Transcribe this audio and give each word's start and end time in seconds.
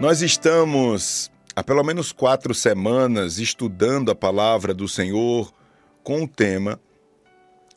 Nós 0.00 0.22
estamos 0.22 1.30
há 1.54 1.62
pelo 1.62 1.84
menos 1.84 2.10
quatro 2.10 2.54
semanas 2.54 3.36
estudando 3.36 4.10
a 4.10 4.14
palavra 4.14 4.72
do 4.72 4.88
Senhor 4.88 5.52
com 6.02 6.22
o 6.22 6.26
tema 6.26 6.80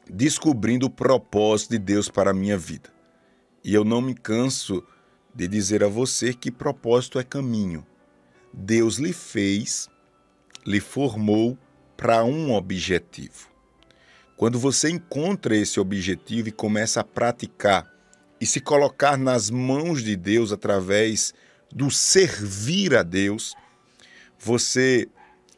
Descobrindo 0.09 0.85
o 0.85 0.89
propósito 0.89 1.71
de 1.71 1.79
Deus 1.79 2.07
para 2.07 2.31
a 2.31 2.33
minha 2.33 2.57
vida. 2.57 2.89
E 3.61 3.73
eu 3.73 3.83
não 3.83 3.99
me 3.99 4.15
canso 4.15 4.81
de 5.35 5.49
dizer 5.49 5.83
a 5.83 5.89
você 5.89 6.33
que 6.33 6.49
propósito 6.49 7.19
é 7.19 7.25
caminho. 7.25 7.85
Deus 8.53 8.99
lhe 8.99 9.11
fez, 9.11 9.89
lhe 10.65 10.79
formou 10.79 11.57
para 11.97 12.23
um 12.23 12.53
objetivo. 12.53 13.49
Quando 14.37 14.57
você 14.57 14.89
encontra 14.89 15.57
esse 15.57 15.77
objetivo 15.77 16.47
e 16.47 16.53
começa 16.53 17.01
a 17.01 17.03
praticar 17.03 17.85
e 18.39 18.45
se 18.45 18.61
colocar 18.61 19.17
nas 19.17 19.49
mãos 19.49 20.01
de 20.01 20.15
Deus 20.15 20.53
através 20.53 21.33
do 21.73 21.89
servir 21.89 22.95
a 22.95 23.01
Deus, 23.01 23.55
você 24.37 25.09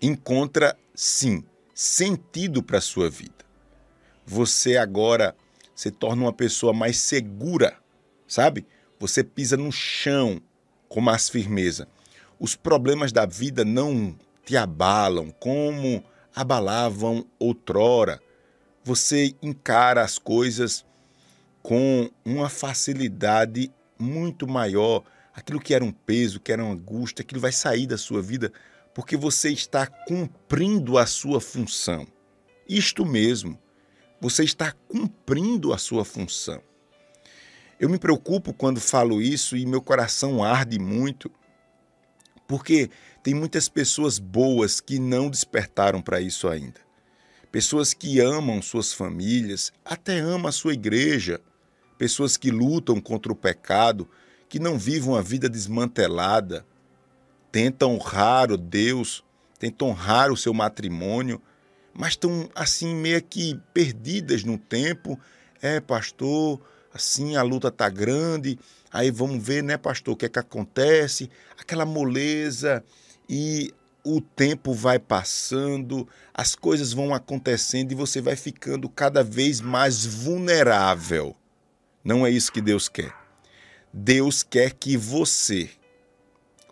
encontra 0.01 0.77
sim 0.93 1.43
sentido 1.73 2.63
para 2.63 2.77
a 2.77 2.81
sua 2.81 3.09
vida. 3.09 3.33
Você 4.25 4.77
agora 4.77 5.35
se 5.75 5.91
torna 5.91 6.23
uma 6.23 6.33
pessoa 6.33 6.71
mais 6.71 6.97
segura, 6.97 7.77
sabe? 8.27 8.65
Você 8.97 9.23
pisa 9.23 9.57
no 9.57 9.71
chão 9.71 10.41
com 10.87 11.01
mais 11.01 11.27
firmeza. 11.27 11.87
Os 12.39 12.55
problemas 12.55 13.11
da 13.11 13.25
vida 13.25 13.65
não 13.65 14.17
te 14.45 14.55
abalam 14.55 15.31
como 15.31 16.01
abalavam 16.33 17.25
outrora. 17.37 18.21
Você 18.83 19.35
encara 19.41 20.01
as 20.01 20.17
coisas 20.17 20.85
com 21.61 22.09
uma 22.23 22.47
facilidade 22.47 23.69
muito 23.99 24.47
maior 24.47 25.03
aquilo 25.35 25.59
que 25.59 25.73
era 25.73 25.83
um 25.83 25.91
peso, 25.91 26.39
que 26.39 26.51
era 26.51 26.63
uma 26.63 26.73
angústia, 26.73 27.21
aquilo 27.21 27.41
vai 27.41 27.51
sair 27.51 27.85
da 27.85 27.97
sua 27.97 28.21
vida 28.21 28.51
porque 28.93 29.17
você 29.17 29.49
está 29.51 29.85
cumprindo 29.85 30.97
a 30.97 31.05
sua 31.05 31.41
função. 31.41 32.07
Isto 32.67 33.05
mesmo, 33.05 33.59
você 34.21 34.45
está 34.45 34.71
cumprindo 34.71 35.73
a 35.73 35.77
sua 35.77 36.05
função. 36.05 36.61
Eu 37.77 37.89
me 37.89 37.99
preocupo 37.99 38.53
quando 38.53 38.79
falo 38.79 39.21
isso 39.21 39.57
e 39.57 39.65
meu 39.65 39.81
coração 39.81 40.41
arde 40.41 40.79
muito, 40.79 41.29
porque 42.47 42.89
tem 43.21 43.33
muitas 43.33 43.67
pessoas 43.67 44.17
boas 44.17 44.79
que 44.79 44.97
não 44.97 45.29
despertaram 45.29 46.01
para 46.01 46.21
isso 46.21 46.47
ainda. 46.47 46.79
Pessoas 47.51 47.93
que 47.93 48.21
amam 48.21 48.61
suas 48.61 48.93
famílias, 48.93 49.73
até 49.83 50.19
amam 50.19 50.47
a 50.47 50.53
sua 50.53 50.73
igreja, 50.73 51.41
pessoas 51.97 52.37
que 52.37 52.49
lutam 52.49 53.01
contra 53.01 53.31
o 53.31 53.35
pecado, 53.35 54.09
que 54.55 54.59
não 54.59 54.79
vivem 54.79 55.09
uma 55.09 55.21
vida 55.21 55.49
desmantelada, 55.49 56.65
tentam 57.51 57.95
honrar 57.95 58.53
o 58.53 58.57
Deus, 58.57 59.21
tentam 59.59 59.89
honrar 59.89 60.31
o 60.31 60.37
seu 60.37 60.53
matrimônio, 60.53 61.41
mas 61.93 62.11
estão 62.11 62.49
assim 62.55 62.95
meio 62.95 63.21
que 63.21 63.59
perdidas 63.73 64.45
no 64.45 64.57
tempo. 64.57 65.19
É, 65.61 65.81
pastor, 65.81 66.61
assim 66.93 67.35
a 67.35 67.41
luta 67.41 67.69
tá 67.69 67.89
grande, 67.89 68.57
aí 68.89 69.11
vamos 69.11 69.45
ver, 69.45 69.61
né, 69.61 69.75
pastor, 69.75 70.13
o 70.13 70.15
que 70.17 70.27
é 70.27 70.29
que 70.29 70.39
acontece, 70.39 71.29
aquela 71.59 71.85
moleza 71.85 72.81
e 73.27 73.73
o 74.05 74.21
tempo 74.21 74.73
vai 74.73 74.99
passando, 74.99 76.07
as 76.33 76.55
coisas 76.55 76.93
vão 76.93 77.13
acontecendo 77.13 77.91
e 77.91 77.95
você 77.95 78.21
vai 78.21 78.37
ficando 78.37 78.87
cada 78.87 79.21
vez 79.21 79.59
mais 79.59 80.05
vulnerável. 80.05 81.35
Não 82.01 82.25
é 82.25 82.29
isso 82.29 82.53
que 82.53 82.61
Deus 82.61 82.87
quer. 82.87 83.24
Deus 83.97 84.43
quer 84.43 84.73
que 84.73 84.97
você, 84.97 85.69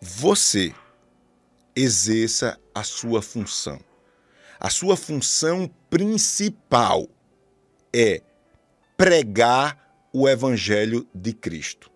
você, 0.01 0.75
exerça 1.73 2.59
a 2.75 2.83
sua 2.83 3.21
função. 3.21 3.79
A 4.59 4.69
sua 4.69 4.97
função 4.97 5.71
principal 5.89 7.07
é 7.93 8.21
pregar 8.97 10.05
o 10.11 10.27
Evangelho 10.27 11.07
de 11.15 11.31
Cristo. 11.31 11.89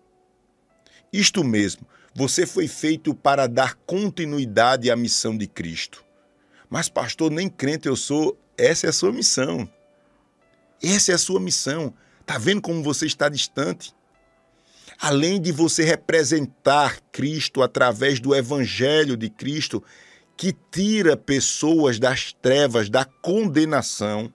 Isto 1.12 1.44
mesmo, 1.44 1.86
você 2.14 2.46
foi 2.46 2.66
feito 2.66 3.14
para 3.14 3.46
dar 3.46 3.74
continuidade 3.74 4.90
à 4.90 4.96
missão 4.96 5.36
de 5.36 5.46
Cristo. 5.46 6.02
Mas, 6.70 6.88
pastor, 6.88 7.30
nem 7.30 7.50
crente 7.50 7.86
eu 7.86 7.96
sou, 7.96 8.34
essa 8.56 8.86
é 8.86 8.88
a 8.88 8.94
sua 8.94 9.12
missão. 9.12 9.70
Essa 10.82 11.12
é 11.12 11.14
a 11.16 11.18
sua 11.18 11.38
missão. 11.38 11.92
Está 12.18 12.38
vendo 12.38 12.62
como 12.62 12.82
você 12.82 13.04
está 13.04 13.28
distante? 13.28 13.94
Além 15.00 15.40
de 15.40 15.52
você 15.52 15.84
representar 15.84 17.00
Cristo 17.12 17.62
através 17.62 18.18
do 18.18 18.34
Evangelho 18.34 19.16
de 19.16 19.30
Cristo, 19.30 19.82
que 20.36 20.54
tira 20.70 21.16
pessoas 21.16 21.98
das 21.98 22.32
trevas, 22.32 22.90
da 22.90 23.04
condenação, 23.04 24.32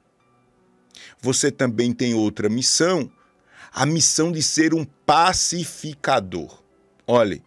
você 1.19 1.51
também 1.51 1.93
tem 1.93 2.13
outra 2.13 2.49
missão, 2.49 3.11
a 3.73 3.85
missão 3.85 4.31
de 4.31 4.41
ser 4.41 4.73
um 4.73 4.85
pacificador. 4.85 6.61
Olhe, 7.05 7.43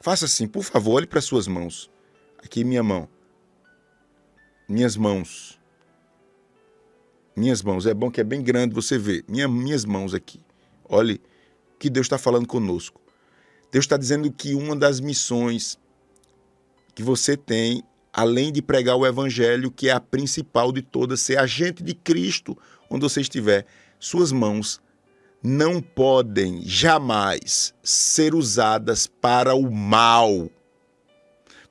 faça 0.00 0.24
assim, 0.24 0.46
por 0.46 0.64
favor, 0.64 0.94
olhe 0.94 1.06
para 1.06 1.20
suas 1.20 1.46
mãos. 1.46 1.90
Aqui 2.44 2.64
minha 2.64 2.82
mão. 2.82 3.08
Minhas 4.68 4.96
mãos. 4.96 5.60
Minhas 7.36 7.62
mãos. 7.62 7.86
É 7.86 7.94
bom 7.94 8.10
que 8.10 8.20
é 8.20 8.24
bem 8.24 8.42
grande 8.42 8.74
você 8.74 8.98
ver. 8.98 9.24
Minha, 9.28 9.46
minhas 9.46 9.84
mãos 9.84 10.12
aqui. 10.14 10.40
Olhe 10.84 11.20
que 11.82 11.90
Deus 11.90 12.06
está 12.06 12.16
falando 12.16 12.46
conosco. 12.46 13.00
Deus 13.72 13.84
está 13.84 13.96
dizendo 13.96 14.30
que 14.30 14.54
uma 14.54 14.76
das 14.76 15.00
missões 15.00 15.76
que 16.94 17.02
você 17.02 17.36
tem, 17.36 17.82
além 18.12 18.52
de 18.52 18.62
pregar 18.62 18.94
o 18.94 19.04
evangelho, 19.04 19.68
que 19.68 19.88
é 19.88 19.92
a 19.92 19.98
principal 19.98 20.70
de 20.70 20.80
todas, 20.80 21.20
ser 21.20 21.40
agente 21.40 21.82
de 21.82 21.92
Cristo 21.92 22.56
onde 22.88 23.02
você 23.02 23.20
estiver, 23.20 23.66
suas 23.98 24.30
mãos 24.30 24.80
não 25.42 25.82
podem 25.82 26.62
jamais 26.64 27.74
ser 27.82 28.32
usadas 28.32 29.08
para 29.08 29.52
o 29.52 29.68
mal. 29.68 30.48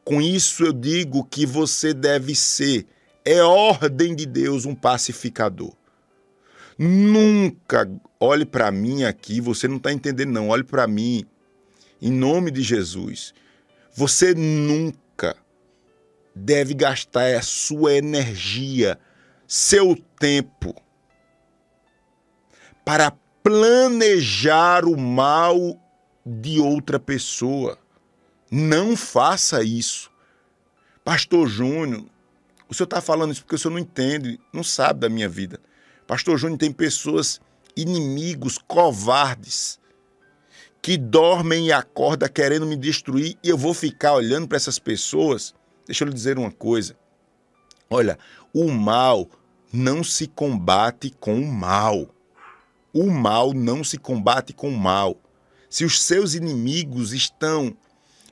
Com 0.04 0.22
isso 0.22 0.66
eu 0.66 0.74
digo 0.74 1.24
que 1.24 1.46
você 1.46 1.94
deve 1.94 2.36
ser, 2.36 2.86
é 3.24 3.42
ordem 3.42 4.14
de 4.14 4.26
Deus, 4.26 4.66
um 4.66 4.76
pacificador. 4.76 5.74
Nunca 6.78 7.90
olhe 8.22 8.46
para 8.46 8.72
mim 8.72 9.04
aqui, 9.04 9.42
você 9.42 9.68
não 9.68 9.78
está 9.78 9.92
entendendo, 9.92 10.32
não. 10.32 10.50
Olhe 10.50 10.64
para 10.64 10.86
mim, 10.88 11.26
em 12.00 12.12
nome 12.12 12.52
de 12.52 12.62
Jesus. 12.62 13.34
Você 13.94 14.36
nunca 14.36 15.36
deve 16.36 16.76
gastar 16.76 17.36
a 17.36 17.42
sua 17.42 17.94
energia, 17.94 19.00
seu 19.48 19.98
tempo, 20.20 20.76
para 22.86 23.12
planejar 23.44 24.86
o 24.86 24.96
mal 24.96 25.80
de 26.26 26.60
outra 26.60 27.00
pessoa. 27.00 27.78
Não 28.50 28.96
faça 28.96 29.64
isso. 29.64 30.12
Pastor 31.04 31.48
Júnior, 31.48 32.06
o 32.70 32.74
senhor 32.74 32.86
está 32.86 33.02
falando 33.02 33.32
isso 33.32 33.42
porque 33.42 33.56
o 33.56 33.58
senhor 33.58 33.74
não 33.74 33.80
entende, 33.80 34.40
não 34.54 34.64
sabe 34.64 35.00
da 35.00 35.10
minha 35.10 35.28
vida. 35.28 35.60
Pastor 36.06 36.38
Júnior, 36.38 36.60
tem 36.60 36.72
pessoas, 36.72 37.42
inimigos, 37.76 38.58
covardes, 38.58 39.80
que 40.82 40.98
dormem 40.98 41.68
e 41.68 41.72
acordam 41.72 42.28
querendo 42.28 42.66
me 42.66 42.76
destruir 42.76 43.38
e 43.44 43.50
eu 43.50 43.58
vou 43.58 43.74
ficar 43.74 44.14
olhando 44.14 44.48
para 44.48 44.58
essas 44.58 44.80
pessoas. 44.80 45.54
Deixa 45.86 46.04
eu 46.04 46.08
lhe 46.08 46.14
dizer 46.14 46.38
uma 46.38 46.52
coisa. 46.52 46.96
Olha, 47.90 48.18
o 48.54 48.72
mal 48.72 49.30
não 49.72 50.04
se 50.04 50.28
combate 50.28 51.14
com 51.20 51.40
o 51.40 51.46
mal. 51.46 52.08
O 52.94 53.10
mal 53.10 53.54
não 53.54 53.84
se 53.84 53.98
combate 53.98 54.54
com 54.54 54.70
o 54.70 54.78
mal. 54.78 55.18
Se 55.70 55.86
os 55.86 56.02
seus 56.02 56.34
inimigos 56.34 57.14
estão 57.14 57.76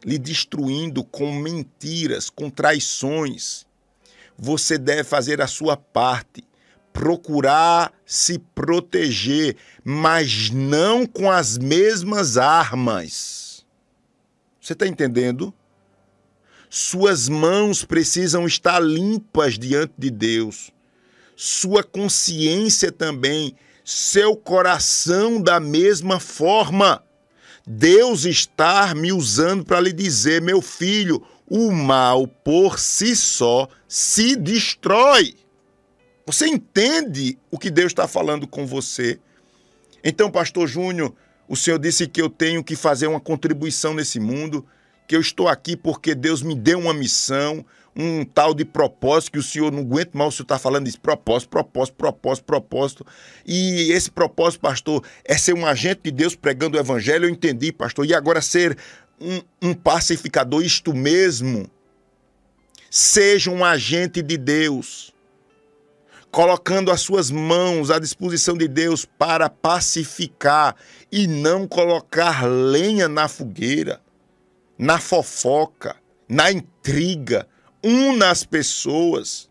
lhe 0.04 0.18
destruindo 0.18 1.04
com 1.04 1.34
mentiras, 1.34 2.30
com 2.30 2.50
traições, 2.50 3.66
você 4.38 4.78
deve 4.78 5.04
fazer 5.04 5.42
a 5.42 5.48
sua 5.48 5.78
parte 5.78 6.44
procurar 7.00 7.94
se 8.06 8.38
proteger, 8.54 9.56
mas 9.86 10.50
não 10.50 11.06
com 11.06 11.32
as 11.32 11.58
mesmas 11.58 12.38
armas. 12.38 13.66
Você 14.60 14.74
está 14.74 14.86
entendendo? 14.86 15.54
Suas 16.70 17.30
mãos 17.30 17.86
precisam 17.86 18.46
estar 18.46 18.82
limpas 18.82 19.58
diante 19.58 19.94
de 19.98 20.12
Deus. 20.12 20.72
Sua 21.38 21.86
consciência 21.86 22.92
também, 22.92 23.56
seu 23.86 24.36
coração 24.36 25.42
da 25.42 25.58
mesma 25.58 26.20
forma. 26.20 27.02
Deus 27.66 28.26
está 28.26 28.94
me 28.94 29.14
usando 29.14 29.64
para 29.64 29.80
lhe 29.80 29.94
dizer, 29.94 30.42
meu 30.42 30.62
filho, 30.62 31.26
o 31.50 31.72
mal 31.72 32.28
por 32.28 32.78
si 32.78 33.16
só 33.16 33.70
se 33.88 34.36
destrói. 34.36 35.34
Você 36.32 36.46
entende 36.46 37.40
o 37.50 37.58
que 37.58 37.72
Deus 37.72 37.88
está 37.88 38.08
falando 38.08 38.46
com 38.46 38.64
você? 38.64 39.20
Então, 40.04 40.30
Pastor 40.30 40.68
Júnior, 40.68 41.12
o 41.48 41.56
Senhor 41.56 41.80
disse 41.80 42.06
que 42.08 42.22
eu 42.22 42.30
tenho 42.30 42.64
que 42.64 42.76
fazer 42.76 43.08
uma 43.08 43.20
contribuição 43.20 43.96
nesse 43.96 44.20
mundo, 44.20 44.64
que 45.08 45.16
eu 45.16 45.22
estou 45.22 45.48
aqui 45.48 45.76
porque 45.76 46.14
Deus 46.14 46.44
me 46.44 46.54
deu 46.54 46.78
uma 46.78 46.94
missão, 46.94 47.66
um 47.96 48.24
tal 48.24 48.54
de 48.54 48.64
propósito 48.64 49.32
que 49.32 49.40
o 49.40 49.44
senhor 49.44 49.72
não 49.72 49.80
aguenta 49.80 50.12
mal, 50.14 50.28
o 50.28 50.32
senhor 50.32 50.44
está 50.44 50.60
falando 50.60 50.86
disso, 50.86 51.02
propósito, 51.02 51.50
propósito, 51.50 51.96
propósito, 51.96 52.46
propósito. 52.46 53.06
E 53.44 53.92
esse 53.92 54.12
propósito, 54.12 54.62
pastor, 54.62 55.04
é 55.26 55.36
ser 55.36 55.56
um 55.56 55.66
agente 55.66 56.02
de 56.04 56.12
Deus 56.12 56.36
pregando 56.36 56.78
o 56.78 56.80
evangelho, 56.80 57.26
eu 57.26 57.30
entendi, 57.32 57.72
pastor. 57.72 58.06
E 58.06 58.14
agora 58.14 58.40
ser 58.40 58.78
um, 59.20 59.70
um 59.70 59.74
pacificador, 59.74 60.64
isto 60.64 60.94
mesmo. 60.94 61.68
Seja 62.88 63.50
um 63.50 63.66
agente 63.66 64.22
de 64.22 64.38
Deus 64.38 65.12
colocando 66.32 66.92
as 66.92 67.02
suas 67.02 67.32
mãos 67.32 67.90
à 67.90 68.00
disposição 68.00 68.56
de 68.56 68.68
Deus 68.68 69.06
para 69.06 69.50
pacificar 69.50 70.76
e 71.12 71.28
não 71.28 71.68
colocar 71.68 72.46
lenha 72.46 73.08
na 73.08 73.28
fogueira, 73.28 74.02
na 74.78 75.00
fofoca, 75.00 75.96
na 76.28 76.52
intriga, 76.52 77.48
una 77.84 78.30
as 78.30 78.44
pessoas, 78.44 79.50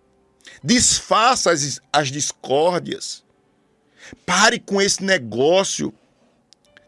desfaça 0.63 1.51
as, 1.51 1.81
as 1.93 2.09
discórdias. 2.09 3.25
Pare 4.25 4.59
com 4.59 4.81
esse 4.81 5.03
negócio 5.03 5.93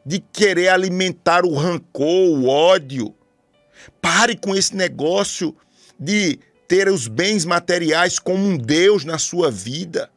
de 0.07 0.21
querer 0.21 0.69
alimentar 0.69 1.45
o 1.45 1.55
rancor, 1.55 2.31
o 2.31 2.47
ódio. 2.47 3.15
Pare 4.01 4.37
com 4.37 4.55
esse 4.55 4.75
negócio 4.75 5.55
de 5.99 6.39
ter 6.71 6.89
os 6.89 7.09
bens 7.09 7.45
materiais 7.45 8.21
como 8.21 8.47
um 8.47 8.57
Deus 8.57 9.05
na 9.05 9.19
sua 9.19 9.51
vida. 9.51 10.09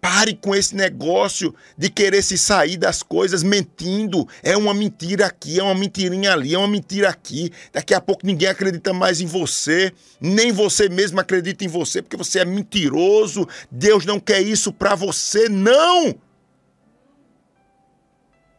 Pare 0.00 0.34
com 0.36 0.54
esse 0.54 0.76
negócio 0.76 1.52
de 1.76 1.90
querer 1.90 2.22
se 2.22 2.38
sair 2.38 2.76
das 2.76 3.02
coisas 3.02 3.42
mentindo. 3.42 4.28
É 4.40 4.56
uma 4.56 4.72
mentira 4.72 5.26
aqui, 5.26 5.58
é 5.58 5.62
uma 5.64 5.74
mentirinha 5.74 6.32
ali, 6.32 6.54
é 6.54 6.58
uma 6.58 6.68
mentira 6.68 7.08
aqui. 7.08 7.50
Daqui 7.72 7.92
a 7.92 8.00
pouco 8.00 8.24
ninguém 8.24 8.46
acredita 8.46 8.92
mais 8.92 9.20
em 9.20 9.26
você, 9.26 9.92
nem 10.20 10.52
você 10.52 10.88
mesmo 10.88 11.18
acredita 11.18 11.64
em 11.64 11.68
você, 11.68 12.00
porque 12.00 12.16
você 12.16 12.38
é 12.38 12.44
mentiroso. 12.44 13.48
Deus 13.68 14.06
não 14.06 14.20
quer 14.20 14.40
isso 14.40 14.72
para 14.72 14.94
você, 14.94 15.48
não. 15.48 16.14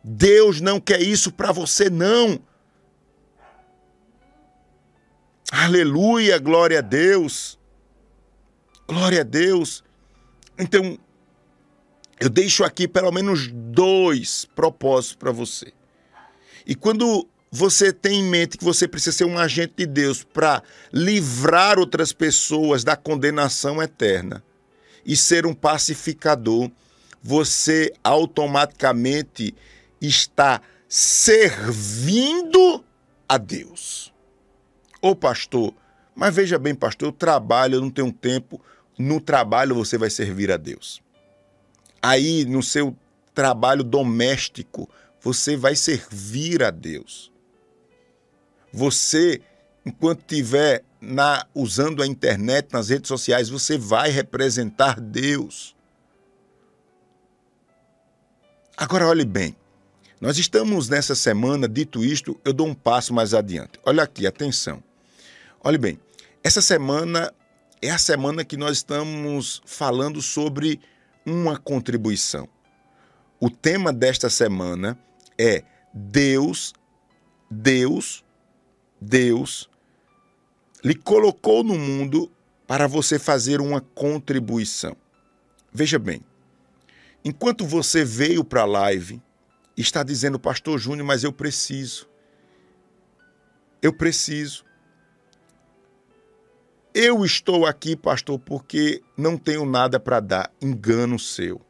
Deus 0.03 0.59
não 0.59 0.81
quer 0.81 1.01
isso 1.01 1.31
para 1.31 1.53
você, 1.53 1.89
não. 1.89 2.37
Aleluia, 5.51 6.37
glória 6.39 6.79
a 6.79 6.81
Deus. 6.81 7.57
Glória 8.87 9.21
a 9.21 9.23
Deus. 9.23 9.83
Então, 10.57 10.97
eu 12.19 12.29
deixo 12.29 12.63
aqui 12.63 12.87
pelo 12.87 13.11
menos 13.11 13.49
dois 13.51 14.45
propósitos 14.55 15.15
para 15.15 15.31
você. 15.31 15.71
E 16.65 16.75
quando 16.75 17.27
você 17.49 17.93
tem 17.93 18.19
em 18.19 18.23
mente 18.23 18.57
que 18.57 18.63
você 18.63 18.87
precisa 18.87 19.15
ser 19.17 19.25
um 19.25 19.39
agente 19.39 19.73
de 19.77 19.85
Deus 19.85 20.23
para 20.23 20.61
livrar 20.91 21.79
outras 21.79 22.11
pessoas 22.11 22.83
da 22.83 22.97
condenação 22.97 23.81
eterna 23.81 24.43
e 25.05 25.15
ser 25.15 25.45
um 25.45 25.53
pacificador, 25.53 26.69
você 27.23 27.93
automaticamente 28.03 29.55
está 30.01 30.61
servindo 30.89 32.83
a 33.29 33.37
Deus. 33.37 34.13
Ô 35.01 35.15
pastor, 35.15 35.73
mas 36.15 36.33
veja 36.33 36.57
bem, 36.57 36.73
pastor, 36.73 37.09
eu 37.09 37.11
trabalho, 37.11 37.75
eu 37.75 37.81
não 37.81 37.91
tenho 37.91 38.11
tempo. 38.11 38.59
No 38.97 39.21
trabalho 39.21 39.75
você 39.75 39.97
vai 39.97 40.09
servir 40.09 40.51
a 40.51 40.57
Deus. 40.57 41.01
Aí 42.01 42.45
no 42.45 42.63
seu 42.63 42.95
trabalho 43.33 43.83
doméstico, 43.83 44.89
você 45.21 45.55
vai 45.55 45.75
servir 45.75 46.63
a 46.63 46.71
Deus. 46.71 47.31
Você, 48.73 49.41
enquanto 49.85 50.21
estiver 50.21 50.83
na, 50.99 51.45
usando 51.53 52.01
a 52.01 52.07
internet, 52.07 52.69
nas 52.73 52.89
redes 52.89 53.07
sociais, 53.07 53.49
você 53.49 53.77
vai 53.77 54.09
representar 54.09 54.99
Deus. 54.99 55.75
Agora 58.75 59.07
olhe 59.07 59.25
bem. 59.25 59.55
Nós 60.19 60.39
estamos 60.39 60.89
nessa 60.89 61.13
semana, 61.13 61.67
dito 61.67 62.03
isto, 62.03 62.39
eu 62.43 62.51
dou 62.51 62.67
um 62.67 62.73
passo 62.73 63.13
mais 63.13 63.35
adiante. 63.35 63.79
Olha 63.85 64.01
aqui, 64.01 64.25
atenção. 64.25 64.83
Olhe 65.63 65.77
bem, 65.77 65.99
essa 66.43 66.59
semana 66.59 67.31
é 67.81 67.91
a 67.91 67.99
semana 67.99 68.43
que 68.43 68.57
nós 68.57 68.77
estamos 68.77 69.61
falando 69.65 70.19
sobre 70.19 70.79
uma 71.23 71.57
contribuição. 71.57 72.49
O 73.39 73.49
tema 73.49 73.93
desta 73.93 74.27
semana 74.27 74.97
é 75.37 75.63
Deus, 75.93 76.73
Deus, 77.51 78.23
Deus 78.99 79.69
lhe 80.83 80.95
colocou 80.95 81.63
no 81.63 81.77
mundo 81.77 82.31
para 82.65 82.87
você 82.87 83.19
fazer 83.19 83.61
uma 83.61 83.81
contribuição. 83.81 84.95
Veja 85.71 85.99
bem, 85.99 86.21
enquanto 87.23 87.65
você 87.65 88.03
veio 88.03 88.43
para 88.43 88.61
a 88.61 88.65
live, 88.65 89.21
está 89.81 90.03
dizendo, 90.03 90.39
Pastor 90.39 90.79
Júnior, 90.79 91.05
mas 91.05 91.23
eu 91.23 91.31
preciso. 91.31 92.07
Eu 93.81 93.93
preciso. 93.93 94.65
Eu 96.93 97.23
estou 97.23 97.67
aqui, 97.67 97.95
pastor, 97.95 98.39
porque 98.39 99.03
não 99.15 99.37
tenho 99.37 99.65
nada 99.67 99.99
para 99.99 100.19
dar. 100.19 100.51
Engano 100.59 101.19
seu. 101.19 101.61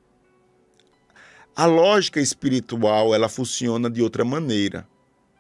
A 1.54 1.66
lógica 1.66 2.22
espiritual, 2.22 3.14
ela 3.14 3.28
funciona 3.28 3.90
de 3.90 4.02
outra 4.02 4.24
maneira. 4.24 4.88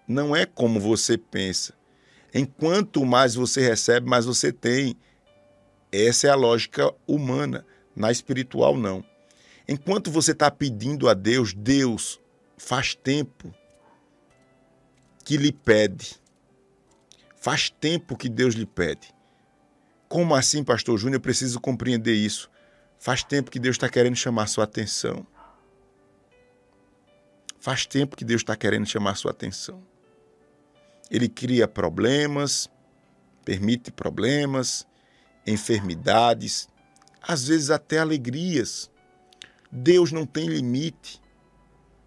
Não 0.06 0.36
é 0.36 0.46
como 0.46 0.78
você 0.78 1.18
pensa. 1.18 1.74
Enquanto 2.34 3.06
mais 3.06 3.36
você 3.36 3.62
recebe, 3.62 4.10
mais 4.10 4.26
você 4.26 4.52
tem. 4.52 4.98
Essa 5.90 6.28
é 6.28 6.30
a 6.32 6.36
lógica 6.36 6.94
humana. 7.08 7.66
Na 7.96 8.12
espiritual, 8.12 8.76
não. 8.76 9.04
Enquanto 9.70 10.12
você 10.12 10.34
está 10.34 10.52
pedindo 10.52 11.08
a 11.08 11.14
Deus, 11.14 11.54
Deus 11.54 12.20
faz 12.58 12.96
tempo 12.96 13.54
que 15.24 15.38
lhe 15.38 15.52
pede. 15.52 16.20
Faz 17.36 17.70
tempo 17.70 18.18
que 18.18 18.28
Deus 18.28 18.56
lhe 18.56 18.66
pede. 18.66 19.14
Como 20.10 20.34
assim, 20.34 20.64
pastor 20.64 20.98
Júnior? 20.98 21.18
Eu 21.18 21.22
preciso 21.22 21.60
compreender 21.62 22.14
isso. 22.14 22.50
Faz 22.98 23.24
tempo 23.24 23.52
que 23.52 23.60
Deus 23.60 23.76
está 23.76 23.88
querendo 23.88 24.16
chamar 24.16 24.48
sua 24.48 24.64
atenção. 24.64 25.26
Faz 27.60 27.86
tempo 27.86 28.16
que 28.16 28.26
Deus 28.26 28.42
está 28.42 28.56
querendo 28.56 28.86
chamar 28.88 29.16
sua 29.16 29.32
atenção. 29.32 29.84
Ele 31.12 31.30
cria 31.30 31.68
problemas, 31.68 32.70
permite 33.46 33.92
problemas, 33.92 34.88
enfermidades, 35.46 36.68
às 37.22 37.48
vezes 37.48 37.70
até 37.70 38.00
alegrias. 38.00 38.90
Deus 39.72 40.12
não 40.12 40.26
tem 40.26 40.48
limite 40.48 41.22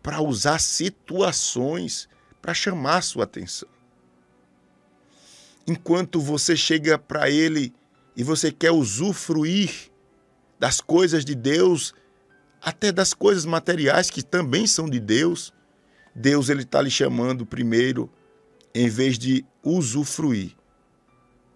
para 0.03 0.21
usar 0.21 0.59
situações 0.59 2.09
para 2.41 2.55
chamar 2.55 3.03
sua 3.03 3.25
atenção. 3.25 3.69
Enquanto 5.67 6.21
você 6.21 6.57
chega 6.57 6.99
para 6.99 7.31
Ele 7.31 7.73
e 8.17 8.25
você 8.25 8.51
quer 8.51 8.71
usufruir 8.71 9.91
das 10.59 10.81
coisas 10.81 11.25
de 11.25 11.35
Deus, 11.35 11.95
até 12.61 12.91
das 12.91 13.15
coisas 13.15 13.45
materiais 13.45 14.11
que 14.11 14.23
também 14.23 14.67
são 14.67 14.89
de 14.89 14.99
Deus, 14.99 15.53
Deus 16.15 16.49
ele 16.49 16.63
está 16.63 16.83
lhe 16.83 16.91
chamando 16.91 17.47
primeiro, 17.47 18.11
em 18.75 18.89
vez 18.89 19.19
de 19.19 19.45
usufruir. 19.63 20.57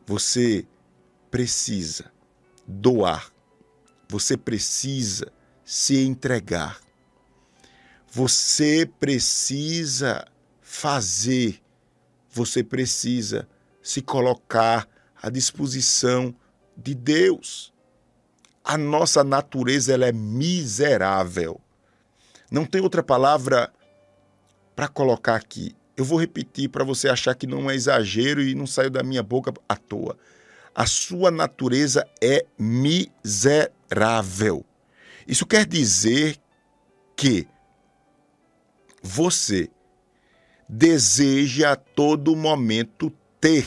Você 0.07 0.67
precisa 1.31 2.13
doar. 2.67 3.33
Você 4.09 4.37
precisa 4.37 5.33
se 5.65 5.99
entregar. 6.05 6.84
Você 8.14 8.88
precisa 9.00 10.25
fazer. 10.62 11.61
Você 12.30 12.62
precisa 12.62 13.49
se 13.83 14.00
colocar 14.00 14.88
à 15.21 15.28
disposição 15.28 16.33
de 16.76 16.94
Deus. 16.94 17.73
A 18.62 18.78
nossa 18.78 19.25
natureza 19.25 19.92
ela 19.92 20.06
é 20.06 20.12
miserável. 20.12 21.61
Não 22.52 22.64
tem 22.64 22.80
outra 22.80 23.02
palavra 23.02 23.73
para 24.76 24.87
colocar 24.87 25.35
aqui. 25.35 25.75
Eu 25.97 26.04
vou 26.04 26.21
repetir 26.21 26.68
para 26.68 26.85
você 26.85 27.09
achar 27.09 27.35
que 27.35 27.49
não 27.49 27.68
é 27.68 27.75
exagero 27.75 28.40
e 28.40 28.54
não 28.54 28.64
saiu 28.68 28.90
da 28.90 29.02
minha 29.02 29.25
boca 29.25 29.52
à 29.68 29.75
toa. 29.75 30.16
A 30.73 30.87
sua 30.87 31.33
natureza 31.33 32.06
é 32.23 32.47
miserável. 32.56 33.44
Isso 35.26 35.44
quer 35.44 35.66
dizer 35.66 36.38
que 37.16 37.49
você 39.05 39.69
deseja 40.67 41.73
a 41.73 41.77
todo 41.77 42.35
momento 42.35 43.13
ter 43.39 43.67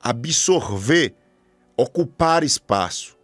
absorver, 0.00 1.14
ocupar 1.76 2.42
espaço. 2.42 3.16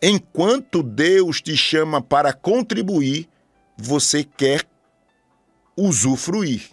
Enquanto 0.00 0.80
Deus 0.80 1.42
te 1.42 1.56
chama 1.56 2.00
para 2.00 2.32
contribuir, 2.32 3.28
você 3.76 4.22
quer 4.22 4.64
usufruir. 5.76 6.70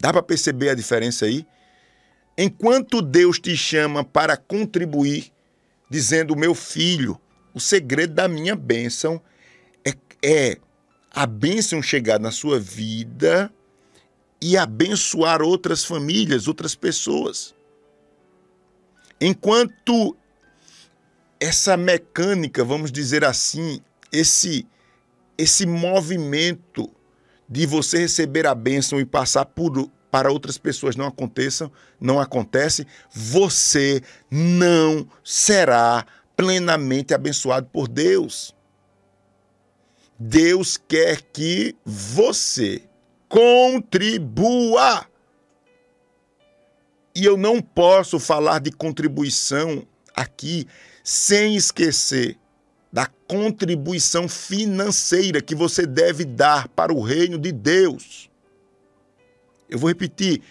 Dá 0.00 0.10
para 0.10 0.22
perceber 0.22 0.70
a 0.70 0.74
diferença 0.74 1.26
aí? 1.26 1.46
Enquanto 2.36 3.02
Deus 3.02 3.38
te 3.38 3.54
chama 3.56 4.02
para 4.02 4.38
contribuir, 4.38 5.32
dizendo: 5.90 6.34
meu 6.34 6.54
filho, 6.54 7.20
o 7.54 7.60
segredo 7.60 8.14
da 8.14 8.26
minha 8.26 8.56
bênção 8.56 9.22
é, 9.84 9.94
é 10.22 10.58
a 11.16 11.24
bênção 11.24 11.80
chegar 11.80 12.20
na 12.20 12.30
sua 12.30 12.60
vida 12.60 13.50
e 14.38 14.54
abençoar 14.54 15.40
outras 15.40 15.82
famílias, 15.82 16.46
outras 16.46 16.74
pessoas. 16.74 17.54
Enquanto 19.18 20.14
essa 21.40 21.74
mecânica, 21.74 22.62
vamos 22.62 22.92
dizer 22.92 23.24
assim, 23.24 23.80
esse 24.12 24.66
esse 25.38 25.66
movimento 25.66 26.90
de 27.48 27.66
você 27.66 27.98
receber 27.98 28.46
a 28.46 28.54
bênção 28.54 28.98
e 28.98 29.04
passar 29.04 29.44
por, 29.44 29.90
para 30.10 30.30
outras 30.30 30.56
pessoas 30.56 30.96
não 30.96 31.06
aconteçam, 31.06 31.70
não 32.00 32.18
acontece, 32.18 32.86
você 33.10 34.02
não 34.30 35.06
será 35.22 36.06
plenamente 36.34 37.12
abençoado 37.12 37.68
por 37.70 37.86
Deus. 37.86 38.55
Deus 40.18 40.76
quer 40.76 41.20
que 41.20 41.76
você 41.84 42.82
contribua. 43.28 45.06
E 47.14 47.24
eu 47.24 47.36
não 47.36 47.60
posso 47.60 48.18
falar 48.18 48.60
de 48.60 48.70
contribuição 48.70 49.86
aqui 50.14 50.66
sem 51.02 51.56
esquecer 51.56 52.38
da 52.92 53.06
contribuição 53.28 54.28
financeira 54.28 55.42
que 55.42 55.54
você 55.54 55.86
deve 55.86 56.24
dar 56.24 56.68
para 56.68 56.92
o 56.92 57.02
reino 57.02 57.38
de 57.38 57.52
Deus. 57.52 58.30
Eu 59.68 59.78
vou 59.78 59.88
repetir. 59.88 60.42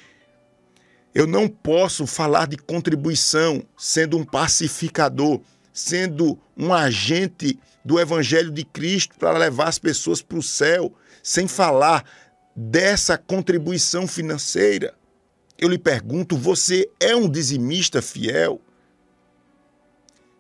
Eu 1.14 1.26
não 1.26 1.48
posso 1.48 2.06
falar 2.06 2.46
de 2.48 2.58
contribuição 2.58 3.64
sendo 3.78 4.18
um 4.18 4.26
pacificador, 4.26 5.40
sendo 5.74 6.38
um 6.58 6.74
agente 6.74 7.58
do 7.86 8.00
Evangelho 8.00 8.50
de 8.50 8.66
Cristo 8.66 9.16
para 9.20 9.38
levar 9.38 9.68
as 9.68 9.78
pessoas 9.78 10.20
para 10.20 10.40
o 10.40 10.44
céu, 10.44 10.92
sem 11.22 11.48
falar 11.48 12.04
dessa 12.56 13.16
contribuição 13.16 14.08
financeira. 14.08 14.96
Eu 15.56 15.70
lhe 15.70 15.78
pergunto: 15.78 16.36
você 16.36 16.90
é 17.00 17.16
um 17.16 17.30
dizimista 17.30 18.02
fiel? 18.02 18.60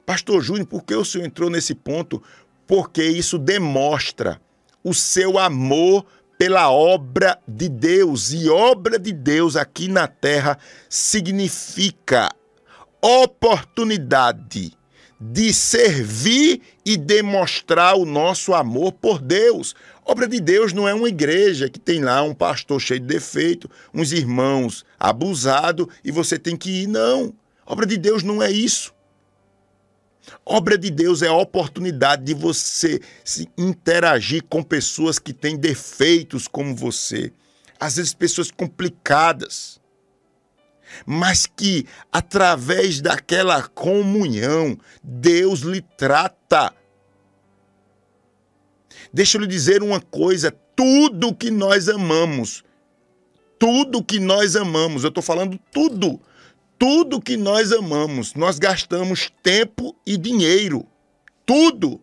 Pastor 0.05 0.41
Júnior, 0.41 0.67
por 0.67 0.83
que 0.83 0.95
o 0.95 1.05
senhor 1.05 1.25
entrou 1.25 1.49
nesse 1.49 1.75
ponto? 1.75 2.21
Porque 2.67 3.03
isso 3.03 3.37
demonstra 3.37 4.41
o 4.83 4.93
seu 4.93 5.37
amor 5.37 6.05
pela 6.37 6.71
obra 6.71 7.39
de 7.47 7.69
Deus. 7.69 8.31
E 8.31 8.49
obra 8.49 8.99
de 8.99 9.13
Deus 9.13 9.55
aqui 9.55 9.87
na 9.87 10.07
terra 10.07 10.57
significa 10.89 12.29
oportunidade 13.01 14.73
de 15.19 15.53
servir 15.53 16.62
e 16.86 16.98
demonstrar 16.98 17.95
o 17.95 18.05
nosso 18.05 18.53
amor 18.53 18.91
por 18.91 19.19
Deus. 19.19 19.75
Obra 20.03 20.27
de 20.27 20.39
Deus 20.39 20.74
não 20.74 20.88
é 20.88 20.93
uma 20.93 21.10
igreja 21.10 21.69
que 21.69 21.79
tem 21.79 22.01
lá 22.01 22.22
um 22.22 22.34
pastor 22.34 22.79
cheio 22.79 23.00
de 23.00 23.07
defeito, 23.07 23.69
uns 23.93 24.12
irmãos 24.12 24.86
abusados 25.00 25.88
e 26.03 26.12
você 26.12 26.38
tem 26.38 26.55
que 26.55 26.84
ir. 26.84 26.88
Não. 26.88 27.34
Obra 27.65 27.86
de 27.86 27.98
Deus 27.98 28.22
não 28.22 28.43
é 28.43 28.51
isso. 28.51 28.93
Obra 30.45 30.77
de 30.77 30.89
Deus 30.89 31.22
é 31.22 31.27
a 31.27 31.34
oportunidade 31.34 32.24
de 32.24 32.34
você 32.34 33.00
se 33.24 33.48
interagir 33.57 34.43
com 34.50 34.62
pessoas 34.62 35.19
que 35.19 35.34
têm 35.34 35.55
defeitos 35.55 36.48
como 36.48 36.75
você. 36.75 37.31
Às 37.79 37.98
vezes, 37.98 38.13
pessoas 38.13 38.51
complicadas. 38.51 39.79
Mas 41.05 41.45
que, 41.45 41.85
através 42.11 43.01
daquela 43.01 43.63
comunhão, 43.63 44.77
Deus 45.03 45.61
lhe 45.61 45.81
trata. 45.81 46.73
Deixa 49.13 49.37
eu 49.37 49.41
lhe 49.41 49.47
dizer 49.47 49.81
uma 49.83 50.01
coisa: 50.01 50.51
tudo 50.75 51.33
que 51.33 51.49
nós 51.49 51.89
amamos, 51.89 52.63
tudo 53.57 54.03
que 54.03 54.19
nós 54.19 54.55
amamos, 54.55 55.03
eu 55.03 55.09
estou 55.09 55.23
falando 55.23 55.59
tudo 55.71 56.19
tudo 56.77 57.21
que 57.21 57.37
nós 57.37 57.71
amamos, 57.71 58.33
nós 58.33 58.59
gastamos 58.59 59.31
tempo 59.41 59.95
e 60.05 60.17
dinheiro. 60.17 60.85
Tudo, 61.45 62.01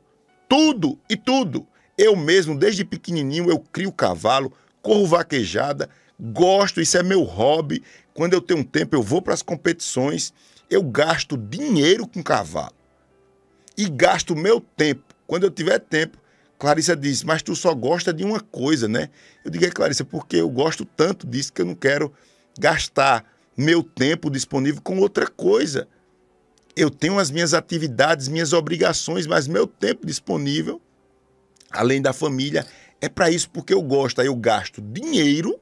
tudo 0.48 0.98
e 1.08 1.16
tudo. 1.16 1.66
Eu 1.96 2.16
mesmo, 2.16 2.58
desde 2.58 2.84
pequenininho, 2.84 3.50
eu 3.50 3.58
crio 3.58 3.92
cavalo, 3.92 4.52
corro 4.80 5.06
vaquejada, 5.06 5.90
gosto, 6.23 6.81
isso 6.81 6.97
é 6.97 7.02
meu 7.02 7.23
hobby. 7.23 7.83
Quando 8.14 8.35
eu 8.35 8.41
tenho 8.41 8.64
tempo, 8.64 8.95
eu 8.95 9.02
vou 9.02 9.21
para 9.21 9.35
as 9.35 9.43
competições, 9.43 10.33
eu 10.71 10.83
gasto 10.83 11.37
dinheiro 11.37 12.07
com 12.07 12.23
cavalo. 12.23 12.75
E 13.76 13.88
gasto 13.88 14.37
meu 14.37 14.61
tempo. 14.61 15.02
Quando 15.26 15.45
eu 15.45 15.50
tiver 15.50 15.79
tempo, 15.81 16.19
Clarissa 16.59 16.95
disse, 16.95 17.26
mas 17.26 17.43
tu 17.43 17.57
só 17.57 17.75
gosta 17.75 18.12
de 18.12 18.23
uma 18.23 18.38
coisa, 18.38 18.87
né? 18.87 19.09
Eu 19.45 19.50
digo, 19.50 19.64
é, 19.64 19.71
Clarissa, 19.71 20.05
porque 20.05 20.37
eu 20.37 20.49
gosto 20.49 20.85
tanto 20.85 21.26
disso 21.26 21.52
que 21.52 21.62
eu 21.62 21.67
não 21.67 21.75
quero 21.75 22.12
gastar 22.59 23.25
meu 23.57 23.83
tempo 23.83 24.31
disponível 24.31 24.81
com 24.81 24.99
outra 24.99 25.26
coisa. 25.26 25.88
Eu 26.76 26.88
tenho 26.88 27.19
as 27.19 27.31
minhas 27.31 27.52
atividades, 27.52 28.29
minhas 28.29 28.52
obrigações, 28.52 29.26
mas 29.26 29.49
meu 29.49 29.67
tempo 29.67 30.07
disponível, 30.07 30.81
além 31.71 32.00
da 32.00 32.12
família, 32.12 32.67
é 33.00 33.09
para 33.09 33.31
isso 33.31 33.50
porque 33.50 33.75
eu 33.75 33.83
gosto. 33.83 34.21
Aí 34.21 34.26
eu 34.26 34.37
gasto 34.37 34.81
dinheiro, 34.81 35.59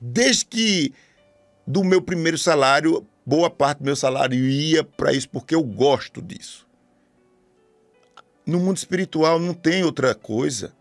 desde 0.00 0.44
que 0.44 0.92
do 1.66 1.84
meu 1.84 2.00
primeiro 2.00 2.38
salário, 2.38 3.06
boa 3.26 3.50
parte 3.50 3.78
do 3.78 3.84
meu 3.84 3.96
salário 3.96 4.38
ia 4.38 4.82
para 4.82 5.12
isso 5.12 5.28
porque 5.28 5.54
eu 5.54 5.62
gosto 5.62 6.22
disso. 6.22 6.66
No 8.46 8.58
mundo 8.58 8.78
espiritual 8.78 9.38
não 9.38 9.52
tem 9.52 9.84
outra 9.84 10.14
coisa. 10.14 10.72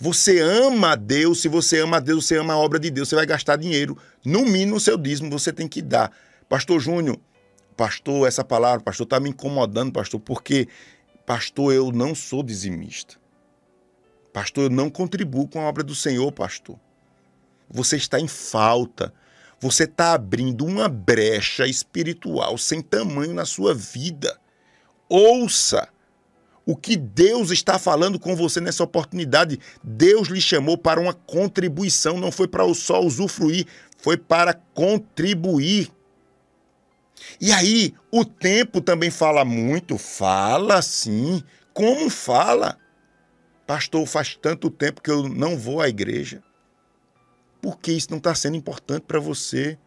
Você 0.00 0.40
ama 0.40 0.92
a 0.92 0.94
Deus, 0.96 1.40
se 1.40 1.48
você 1.48 1.80
ama 1.80 1.98
a 1.98 2.00
Deus, 2.00 2.26
você 2.26 2.36
ama 2.36 2.54
a 2.54 2.58
obra 2.58 2.78
de 2.78 2.90
Deus, 2.90 3.08
você 3.08 3.16
vai 3.16 3.26
gastar 3.26 3.56
dinheiro. 3.56 3.96
No 4.24 4.44
mínimo, 4.44 4.76
o 4.76 4.80
seu 4.80 4.96
dízimo 4.96 5.30
você 5.30 5.52
tem 5.52 5.68
que 5.68 5.82
dar. 5.82 6.12
Pastor 6.48 6.80
Júnior, 6.80 7.18
pastor, 7.76 8.26
essa 8.26 8.44
palavra, 8.44 8.80
pastor, 8.80 9.04
está 9.04 9.20
me 9.20 9.30
incomodando, 9.30 9.92
pastor, 9.92 10.18
porque, 10.20 10.68
pastor, 11.24 11.72
eu 11.72 11.92
não 11.92 12.14
sou 12.14 12.42
dizimista. 12.42 13.16
Pastor, 14.32 14.64
eu 14.64 14.70
não 14.70 14.90
contribuo 14.90 15.48
com 15.48 15.60
a 15.60 15.68
obra 15.68 15.82
do 15.82 15.94
Senhor, 15.94 16.30
pastor. 16.32 16.78
Você 17.70 17.96
está 17.96 18.18
em 18.18 18.28
falta. 18.28 19.12
Você 19.60 19.84
está 19.84 20.12
abrindo 20.12 20.64
uma 20.64 20.88
brecha 20.88 21.66
espiritual 21.66 22.56
sem 22.56 22.80
tamanho 22.80 23.34
na 23.34 23.44
sua 23.44 23.74
vida. 23.74 24.38
Ouça 25.08 25.88
o 26.64 26.76
que 26.76 26.96
Deus 26.96 27.50
está 27.50 27.78
falando 27.78 28.18
com 28.18 28.36
você 28.36 28.60
nessa 28.60 28.84
oportunidade. 28.84 29.58
Deus 29.82 30.28
lhe 30.28 30.40
chamou 30.40 30.76
para 30.76 31.00
uma 31.00 31.14
contribuição, 31.14 32.18
não 32.18 32.30
foi 32.30 32.46
para 32.46 32.62
só 32.74 33.00
usufruir, 33.00 33.66
foi 33.96 34.18
para 34.18 34.52
contribuir. 34.52 35.90
E 37.40 37.50
aí, 37.52 37.94
o 38.12 38.22
tempo 38.22 38.82
também 38.82 39.10
fala 39.10 39.46
muito, 39.46 39.96
fala 39.96 40.82
sim. 40.82 41.42
Como 41.72 42.10
fala? 42.10 42.78
Pastor, 43.66 44.06
faz 44.06 44.36
tanto 44.36 44.70
tempo 44.70 45.00
que 45.00 45.10
eu 45.10 45.26
não 45.26 45.56
vou 45.56 45.80
à 45.80 45.88
igreja. 45.88 46.42
Por 47.60 47.78
que 47.78 47.92
isso 47.92 48.10
não 48.10 48.18
está 48.18 48.34
sendo 48.34 48.56
importante 48.56 49.02
para 49.02 49.18
você? 49.18 49.78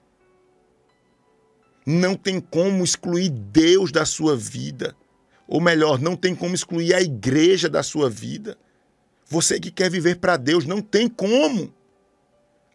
Não 1.86 2.16
tem 2.16 2.40
como 2.40 2.84
excluir 2.84 3.30
Deus 3.30 3.92
da 3.92 4.06
sua 4.06 4.36
vida 4.36 4.96
ou 5.51 5.60
melhor, 5.60 6.00
não 6.00 6.16
tem 6.16 6.34
como 6.34 6.56
excluir 6.56 6.94
a 6.94 7.01
igreja 7.01 7.68
da 7.68 7.84
sua 7.84 8.10
vida. 8.10 8.58
Você 9.28 9.60
que 9.60 9.70
quer 9.70 9.92
viver 9.92 10.16
para 10.16 10.38
Deus, 10.38 10.66
não 10.66 10.82
tem 10.82 11.10
como. 11.10 11.74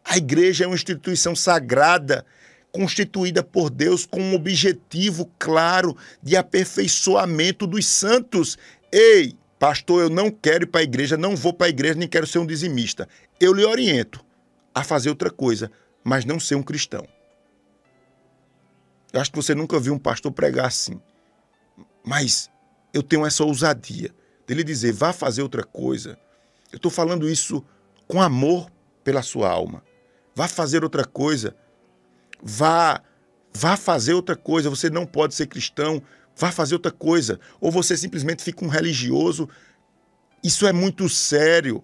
A 0.05 0.19
igreja 0.19 0.65
é 0.65 0.67
uma 0.67 0.75
instituição 0.77 1.35
sagrada, 1.35 2.23
constituída 2.71 3.43
por 3.43 3.71
Deus 3.71 4.05
com 4.05 4.21
um 4.21 4.35
objetivo 4.35 5.31
claro 5.39 5.97
de 6.23 6.37
aperfeiçoamento 6.37 7.67
dos 7.67 7.87
santos. 7.87 8.59
Ei, 8.93 9.35
pastor, 9.59 10.03
eu 10.03 10.11
não 10.11 10.31
quero 10.31 10.65
ir 10.65 10.67
para 10.67 10.83
a 10.83 10.85
igreja, 10.85 11.17
não 11.17 11.35
vou 11.35 11.55
para 11.55 11.69
a 11.69 11.71
igreja, 11.71 11.95
nem 11.95 12.07
quero 12.07 12.27
ser 12.27 12.41
um 12.41 12.47
dizimista. 12.47 13.09
Eu 13.41 13.55
lhe 13.55 13.65
oriento 13.65 14.23
a 14.77 14.85
fazer 14.85 15.09
outra 15.09 15.31
coisa, 15.31 15.71
mas 16.05 16.27
não 16.27 16.39
ser 16.39 16.55
um 16.55 16.63
cristão. 16.63 17.09
Eu 19.11 19.23
acho 19.23 19.31
que 19.31 19.37
você 19.37 19.55
nunca 19.55 19.81
viu 19.81 19.95
um 19.95 19.99
pastor 19.99 20.31
pregar 20.31 20.67
assim. 20.67 21.01
Mas 22.05 22.51
eu 22.93 23.03
tenho 23.03 23.25
essa 23.25 23.43
ousadia 23.43 24.15
dele 24.47 24.63
dizer, 24.63 24.93
vá 24.93 25.15
fazer 25.15 25.41
outra 25.41 25.65
coisa. 25.65 26.19
Eu 26.71 26.77
estou 26.77 26.91
falando 26.91 27.27
isso 27.27 27.65
com 28.07 28.21
amor 28.21 28.71
pela 29.03 29.23
sua 29.23 29.49
alma. 29.49 29.83
Vá 30.35 30.47
fazer 30.47 30.85
outra 30.85 31.07
coisa. 31.07 31.57
Vá, 32.43 33.01
vá 33.51 33.79
fazer 33.79 34.13
outra 34.13 34.37
coisa. 34.37 34.69
Você 34.69 34.91
não 34.91 35.07
pode 35.07 35.35
ser 35.35 35.47
cristão. 35.47 36.03
Vá 36.37 36.53
fazer 36.53 36.75
outra 36.75 36.93
coisa. 36.93 37.41
Ou 37.63 37.71
você 37.73 37.97
simplesmente 37.97 38.45
fica 38.45 38.63
um 38.63 38.69
religioso. 38.69 39.49
Isso 40.45 40.67
é 40.67 40.73
muito 40.73 41.09
sério. 41.09 41.83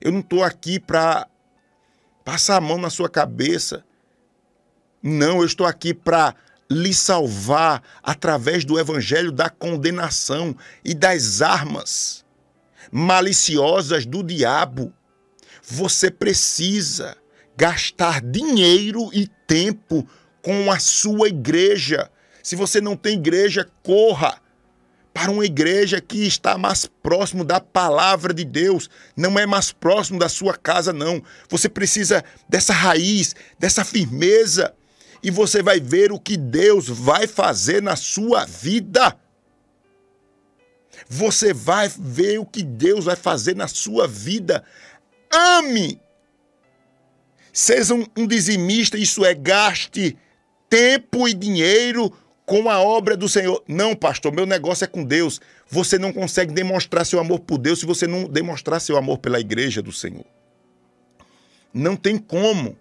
Eu 0.00 0.10
não 0.10 0.20
estou 0.20 0.42
aqui 0.42 0.80
para 0.80 1.28
passar 2.24 2.56
a 2.56 2.60
mão 2.60 2.78
na 2.78 2.90
sua 2.90 3.08
cabeça. 3.08 3.84
Não, 5.02 5.40
eu 5.40 5.46
estou 5.46 5.66
aqui 5.66 5.92
para 5.92 6.34
lhe 6.70 6.94
salvar 6.94 7.82
através 8.02 8.64
do 8.64 8.78
evangelho 8.78 9.30
da 9.30 9.50
condenação 9.50 10.56
e 10.84 10.94
das 10.94 11.42
armas 11.42 12.24
maliciosas 12.90 14.04
do 14.06 14.22
diabo. 14.22 14.92
Você 15.62 16.10
precisa 16.10 17.16
gastar 17.56 18.20
dinheiro 18.20 19.10
e 19.12 19.28
tempo 19.46 20.06
com 20.42 20.70
a 20.70 20.78
sua 20.78 21.28
igreja. 21.28 22.10
Se 22.42 22.56
você 22.56 22.80
não 22.80 22.96
tem 22.96 23.14
igreja, 23.18 23.68
corra 23.82 24.41
para 25.12 25.30
uma 25.30 25.44
igreja 25.44 26.00
que 26.00 26.26
está 26.26 26.56
mais 26.56 26.86
próximo 26.86 27.44
da 27.44 27.60
palavra 27.60 28.32
de 28.32 28.44
Deus, 28.44 28.88
não 29.16 29.38
é 29.38 29.46
mais 29.46 29.70
próximo 29.70 30.18
da 30.18 30.28
sua 30.28 30.56
casa, 30.56 30.92
não. 30.92 31.22
Você 31.48 31.68
precisa 31.68 32.24
dessa 32.48 32.72
raiz, 32.72 33.34
dessa 33.58 33.84
firmeza, 33.84 34.74
e 35.22 35.30
você 35.30 35.62
vai 35.62 35.78
ver 35.80 36.12
o 36.12 36.18
que 36.18 36.36
Deus 36.36 36.88
vai 36.88 37.26
fazer 37.26 37.82
na 37.82 37.94
sua 37.94 38.44
vida. 38.44 39.16
Você 41.08 41.52
vai 41.52 41.90
ver 41.98 42.38
o 42.38 42.46
que 42.46 42.62
Deus 42.62 43.04
vai 43.04 43.16
fazer 43.16 43.54
na 43.54 43.68
sua 43.68 44.08
vida. 44.08 44.64
Ame. 45.30 46.00
Seja 47.52 47.94
um, 47.94 48.06
um 48.16 48.26
dizimista, 48.26 48.96
isso 48.96 49.24
é, 49.24 49.34
gaste 49.34 50.16
tempo 50.72 51.28
e 51.28 51.34
dinheiro 51.34 52.10
com 52.44 52.68
a 52.68 52.80
obra 52.80 53.16
do 53.16 53.28
Senhor. 53.28 53.62
Não, 53.66 53.94
pastor, 53.94 54.32
meu 54.32 54.46
negócio 54.46 54.84
é 54.84 54.88
com 54.88 55.04
Deus. 55.04 55.40
Você 55.68 55.98
não 55.98 56.12
consegue 56.12 56.52
demonstrar 56.52 57.06
seu 57.06 57.20
amor 57.20 57.40
por 57.40 57.58
Deus 57.58 57.80
se 57.80 57.86
você 57.86 58.06
não 58.06 58.24
demonstrar 58.24 58.80
seu 58.80 58.96
amor 58.96 59.18
pela 59.18 59.40
igreja 59.40 59.80
do 59.80 59.92
Senhor. 59.92 60.24
Não 61.72 61.96
tem 61.96 62.18
como. 62.18 62.76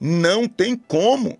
Não 0.00 0.48
tem 0.48 0.76
como. 0.76 1.38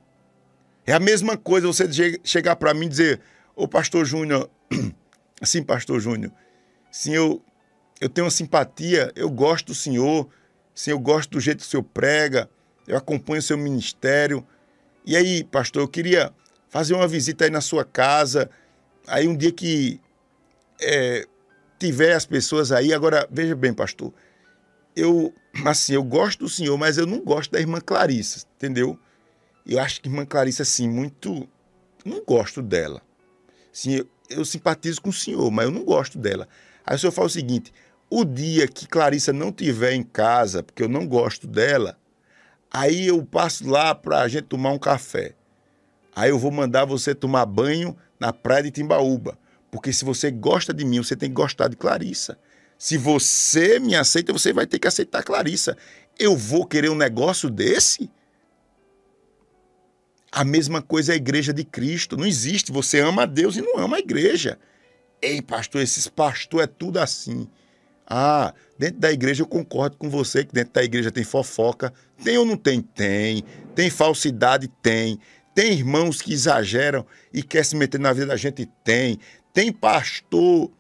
É 0.87 0.93
a 0.93 1.01
mesma 1.01 1.37
coisa 1.37 1.67
você 1.67 1.89
chegar 2.25 2.57
para 2.57 2.75
mim 2.75 2.87
e 2.87 2.91
dizer: 2.91 3.21
Ô 3.55 3.67
pastor 3.67 4.05
Júnior, 4.05 4.51
assim, 5.41 5.63
pastor 5.63 6.01
Júnior, 6.01 6.33
sim, 6.91 7.15
eu, 7.15 7.43
eu 8.01 8.09
tenho 8.09 8.25
uma 8.25 8.31
simpatia, 8.31 9.13
eu 9.15 9.31
gosto 9.31 9.69
do 9.69 9.75
senhor, 9.75 10.29
sim, 10.75 10.91
eu 10.91 10.99
gosto 10.99 11.31
do 11.31 11.41
jeito 11.41 11.59
que 11.59 11.67
o 11.67 11.69
senhor 11.71 11.85
prega, 11.85 12.51
eu 12.87 12.97
acompanho 12.97 13.39
o 13.39 13.43
seu 13.43 13.57
ministério. 13.57 14.47
E 15.05 15.17
aí, 15.17 15.45
pastor, 15.45 15.83
eu 15.83 15.89
queria 15.89 16.33
fazer 16.73 16.95
uma 16.95 17.07
visita 17.07 17.45
aí 17.45 17.51
na 17.51 17.61
sua 17.61 17.85
casa. 17.85 18.51
Aí 19.07 19.29
um 19.29 19.37
dia 19.37 19.53
que 19.53 20.01
é, 20.81 21.27
tiver 21.79 22.15
as 22.15 22.25
pessoas 22.25 22.73
aí, 22.73 22.95
agora 22.95 23.29
veja 23.31 23.55
bem, 23.55 23.75
pastor, 23.75 24.13
eu 24.97 25.33
assim, 25.67 25.93
eu 25.93 26.03
gosto 26.03 26.41
do 26.41 26.49
senhor, 26.49 26.77
mas 26.79 26.97
eu 26.97 27.07
não 27.07 27.21
gosto 27.21 27.53
da 27.53 27.61
irmã 27.61 27.79
Clarissa, 27.79 28.47
entendeu? 28.57 28.99
Eu 29.67 29.79
acho 29.79 30.01
que 30.01 30.09
irmã 30.09 30.25
Clarissa 30.25 30.63
assim 30.63 30.89
muito 30.89 31.47
não 32.05 32.25
gosto 32.25 32.63
dela. 32.63 33.03
Sim, 33.71 33.97
eu, 33.97 34.09
eu 34.31 34.45
simpatizo 34.45 35.01
com 35.03 35.11
o 35.11 35.13
senhor, 35.13 35.51
mas 35.51 35.67
eu 35.67 35.71
não 35.71 35.85
gosto 35.85 36.19
dela. 36.19 36.49
Aí 36.87 36.97
o 36.97 36.99
senhor 36.99 37.13
fala 37.13 37.27
o 37.27 37.31
seguinte: 37.31 37.71
o 38.09 38.25
dia 38.25 38.67
que 38.67 38.89
Clarissa 38.89 39.31
não 39.31 39.53
tiver 39.53 39.93
em 39.93 40.03
casa, 40.03 40.63
porque 40.63 40.83
eu 40.83 40.89
não 40.89 41.07
gosto 41.07 41.47
dela, 41.47 41.99
aí 42.71 43.09
eu 43.09 43.23
passo 43.27 43.69
lá 43.69 43.95
para 43.95 44.23
a 44.23 44.29
gente 44.29 44.45
tomar 44.45 44.71
um 44.71 44.79
café. 44.79 45.35
Aí 46.15 46.31
eu 46.31 46.39
vou 46.39 46.51
mandar 46.51 46.85
você 46.85 47.15
tomar 47.15 47.47
banho 47.47 47.97
na 48.21 48.33
praia 48.33 48.65
de 48.65 48.71
Timbaúba. 48.71 49.39
Porque 49.71 49.93
se 49.93 50.05
você 50.05 50.31
gosta 50.31 50.75
de 50.75 50.85
mim, 50.85 50.99
você 50.99 51.17
tem 51.17 51.31
que 51.31 51.35
gostar 51.35 51.69
de 51.69 51.77
Clarissa. 51.77 52.39
Se 52.77 52.99
você 52.99 53.79
me 53.79 53.95
aceita, 53.95 54.33
você 54.33 54.53
vai 54.53 54.67
ter 54.67 54.79
que 54.79 54.89
aceitar 54.89 55.23
Clarissa. 55.23 55.77
Eu 56.19 56.37
vou 56.37 56.67
querer 56.67 56.91
um 56.91 56.95
negócio 56.95 57.49
desse? 57.49 58.11
A 60.31 60.45
mesma 60.45 60.83
coisa 60.83 61.13
é 61.13 61.15
a 61.15 61.17
igreja 61.17 61.53
de 61.53 61.65
Cristo. 61.65 62.17
Não 62.17 62.27
existe. 62.27 62.73
Você 62.73 63.01
ama 63.01 63.23
a 63.23 63.27
Deus 63.27 63.57
e 63.57 63.63
não 63.63 63.79
ama 63.79 63.97
a 63.97 64.01
igreja. 64.01 64.59
Ei, 65.23 65.41
pastor, 65.41 65.81
esses 65.81 66.09
pastor 66.09 66.63
é 66.63 66.67
tudo 66.67 66.99
assim. 66.99 67.49
Ah, 68.07 68.53
dentro 68.79 68.99
da 68.99 69.13
igreja 69.13 69.43
eu 69.43 69.47
concordo 69.47 69.97
com 69.97 70.11
você 70.11 70.45
que 70.45 70.53
dentro 70.53 70.75
da 70.75 70.85
igreja 70.85 71.11
tem 71.11 71.25
fofoca. 71.25 71.93
Tem 72.23 72.37
ou 72.37 72.45
não 72.45 72.57
tem? 72.57 72.83
Tem. 72.83 73.45
Tem 73.75 73.89
falsidade? 73.89 74.69
Tem. 74.83 75.19
Tem 75.55 75.73
irmãos 75.73 76.23
que 76.23 76.33
exageram 76.33 77.07
e 77.33 77.43
quer 77.43 77.65
se 77.65 77.77
meter 77.77 78.01
na 78.01 78.13
vida 78.13 78.27
da 78.27 78.37
gente? 78.37 78.67
Tem. 78.83 79.19
Tem 79.53 79.71
pastor 79.71 80.71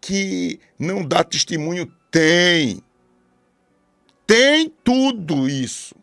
que 0.00 0.60
não 0.78 1.02
dá 1.02 1.24
testemunho? 1.24 1.90
Tem. 2.10 2.82
Tem 4.26 4.70
tudo 4.84 5.48
isso. 5.48 5.94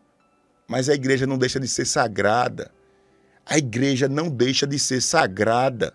Mas 0.66 0.88
a 0.88 0.94
igreja 0.94 1.26
não 1.26 1.38
deixa 1.38 1.60
de 1.60 1.68
ser 1.68 1.84
sagrada. 1.84 2.72
A 3.46 3.58
igreja 3.58 4.08
não 4.08 4.28
deixa 4.28 4.66
de 4.66 4.78
ser 4.78 5.00
sagrada. 5.00 5.94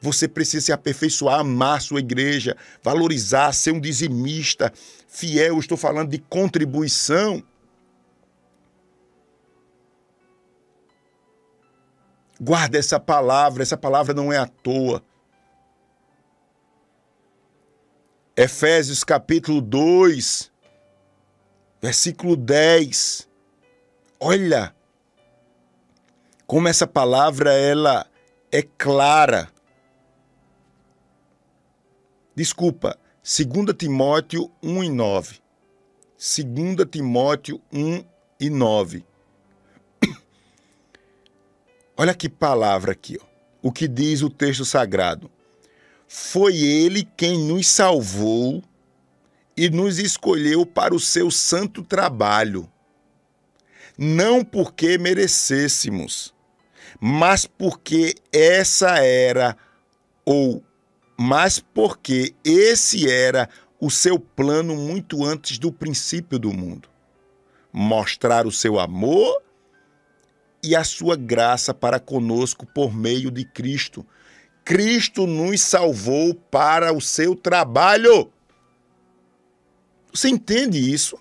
Você 0.00 0.26
precisa 0.26 0.66
se 0.66 0.72
aperfeiçoar, 0.72 1.40
amar 1.40 1.80
sua 1.80 2.00
igreja, 2.00 2.56
valorizar, 2.82 3.52
ser 3.52 3.72
um 3.72 3.80
dizimista 3.80 4.72
fiel. 5.08 5.58
estou 5.58 5.78
falando 5.78 6.10
de 6.10 6.18
contribuição. 6.18 7.42
Guarda 12.44 12.76
essa 12.76 13.00
palavra, 13.00 13.62
essa 13.62 13.74
palavra 13.74 14.12
não 14.12 14.30
é 14.30 14.36
à 14.36 14.46
toa. 14.46 15.02
Efésios 18.36 19.02
capítulo 19.02 19.62
2, 19.62 20.52
versículo 21.80 22.36
10. 22.36 23.26
Olha 24.20 24.76
como 26.46 26.68
essa 26.68 26.86
palavra 26.86 27.50
ela 27.54 28.06
é 28.52 28.60
clara. 28.60 29.48
Desculpa, 32.36 32.98
2 33.22 33.74
Timóteo 33.74 34.52
1 34.62 34.84
e 34.84 34.90
9. 34.90 35.40
2 36.18 36.90
Timóteo 36.90 37.58
1 37.72 38.04
e 38.38 38.50
9. 38.50 39.13
Olha 41.96 42.14
que 42.14 42.28
palavra 42.28 42.92
aqui, 42.92 43.18
ó. 43.20 43.24
o 43.62 43.70
que 43.70 43.86
diz 43.86 44.22
o 44.22 44.28
texto 44.28 44.64
sagrado. 44.64 45.30
Foi 46.08 46.56
ele 46.56 47.08
quem 47.16 47.38
nos 47.38 47.66
salvou 47.68 48.62
e 49.56 49.70
nos 49.70 49.98
escolheu 49.98 50.66
para 50.66 50.94
o 50.94 51.00
seu 51.00 51.30
santo 51.30 51.82
trabalho. 51.82 52.68
Não 53.96 54.44
porque 54.44 54.98
merecêssemos, 54.98 56.34
mas 57.00 57.46
porque 57.46 58.16
essa 58.32 58.98
era, 58.98 59.56
ou 60.24 60.62
mas 61.16 61.60
porque 61.60 62.34
esse 62.44 63.08
era 63.08 63.48
o 63.80 63.88
seu 63.88 64.18
plano 64.18 64.74
muito 64.74 65.24
antes 65.24 65.58
do 65.58 65.70
princípio 65.70 66.40
do 66.40 66.52
mundo. 66.52 66.88
Mostrar 67.72 68.46
o 68.46 68.52
seu 68.52 68.80
amor 68.80 69.40
e 70.64 70.74
a 70.74 70.82
sua 70.82 71.14
graça 71.14 71.74
para 71.74 72.00
conosco 72.00 72.66
por 72.66 72.94
meio 72.94 73.30
de 73.30 73.44
Cristo. 73.44 74.04
Cristo 74.64 75.26
nos 75.26 75.60
salvou 75.60 76.34
para 76.34 76.92
o 76.92 77.00
seu 77.00 77.36
trabalho. 77.36 78.32
Você 80.12 80.28
entende 80.28 80.78
isso? 80.78 81.18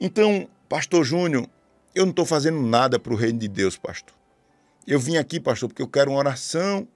Então, 0.00 0.48
Pastor 0.68 1.04
Júnior, 1.04 1.48
eu 1.94 2.04
não 2.06 2.10
estou 2.10 2.24
fazendo 2.24 2.62
nada 2.62 2.98
para 2.98 3.12
o 3.12 3.16
reino 3.16 3.38
de 3.38 3.48
Deus, 3.48 3.76
pastor. 3.76 4.14
Eu 4.86 4.98
vim 4.98 5.16
aqui, 5.16 5.38
pastor, 5.38 5.68
porque 5.68 5.82
eu 5.82 5.88
quero 5.88 6.12
uma 6.12 6.18
oração, 6.18 6.88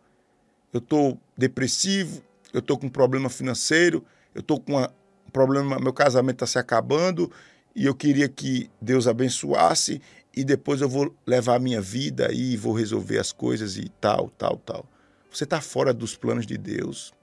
eu 0.73 0.79
estou 0.79 1.21
depressivo, 1.37 2.23
eu 2.53 2.61
estou 2.61 2.79
com 2.79 2.87
um 2.87 2.91
problema 2.91 3.29
financeiro, 3.29 4.05
eu 4.35 4.41
estou 4.41 4.59
com 4.59 4.73
uma, 4.73 4.91
um 5.27 5.31
problema, 5.31 5.79
meu 5.79 5.93
casamento 5.93 6.37
está 6.37 6.47
se 6.47 6.59
acabando 6.59 7.31
e 7.75 7.85
eu 7.85 7.95
queria 7.95 8.29
que 8.29 8.71
Deus 8.81 9.07
abençoasse 9.07 10.01
e 10.37 10.45
depois 10.45 10.83
eu 10.83 10.89
vou 10.89 11.17
levar 11.27 11.55
a 11.55 11.59
minha 11.59 11.81
vida 11.81 12.31
e 12.31 12.59
vou 12.59 12.75
resolver 12.75 13.19
as 13.19 13.33
coisas 13.33 13.79
e 13.79 13.89
tal, 13.89 14.29
tal, 14.29 14.59
tal. 14.59 14.87
Você 15.31 15.45
está 15.45 15.63
fora 15.63 15.95
dos 15.95 16.15
planos 16.15 16.47
de 16.47 16.59
Deus. 16.59 17.15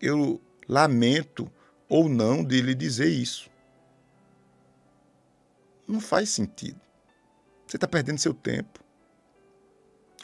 Eu 0.00 0.38
lamento 0.68 1.50
ou 1.88 2.10
não 2.10 2.44
de 2.44 2.60
lhe 2.60 2.74
dizer 2.74 3.08
isso. 3.08 3.50
Não 5.88 5.98
faz 5.98 6.28
sentido. 6.28 6.80
Você 7.66 7.78
está 7.78 7.88
perdendo 7.88 8.18
seu 8.18 8.34
tempo. 8.34 8.80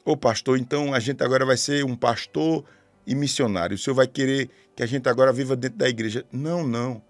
Ô 0.04 0.16
pastor, 0.16 0.58
então 0.58 0.92
a 0.92 1.00
gente 1.00 1.22
agora 1.24 1.46
vai 1.46 1.56
ser 1.56 1.82
um 1.84 1.96
pastor 1.96 2.64
e 3.06 3.14
missionário. 3.14 3.74
O 3.74 3.78
senhor 3.78 3.94
vai 3.94 4.06
querer 4.06 4.50
que 4.76 4.82
a 4.82 4.86
gente 4.86 5.08
agora 5.08 5.32
viva 5.32 5.56
dentro 5.56 5.78
da 5.78 5.88
igreja. 5.88 6.26
Não, 6.30 6.66
não. 6.66 7.02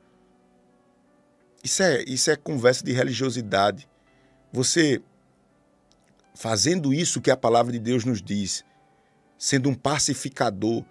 Isso 1.63 1.83
é, 1.83 2.05
isso 2.05 2.31
é 2.31 2.37
conversa 2.37 2.85
de 2.85 2.93
religiosidade. 2.93 3.89
Você 4.53 5.03
fazendo 6.35 6.95
isso 6.95 7.21
que 7.21 7.31
a 7.31 7.37
palavra 7.37 7.73
de 7.73 7.79
Deus 7.79 8.05
nos 8.05 8.23
diz, 8.23 8.65
sendo 9.37 9.69
um 9.69 9.75
pacificador, 9.75 10.85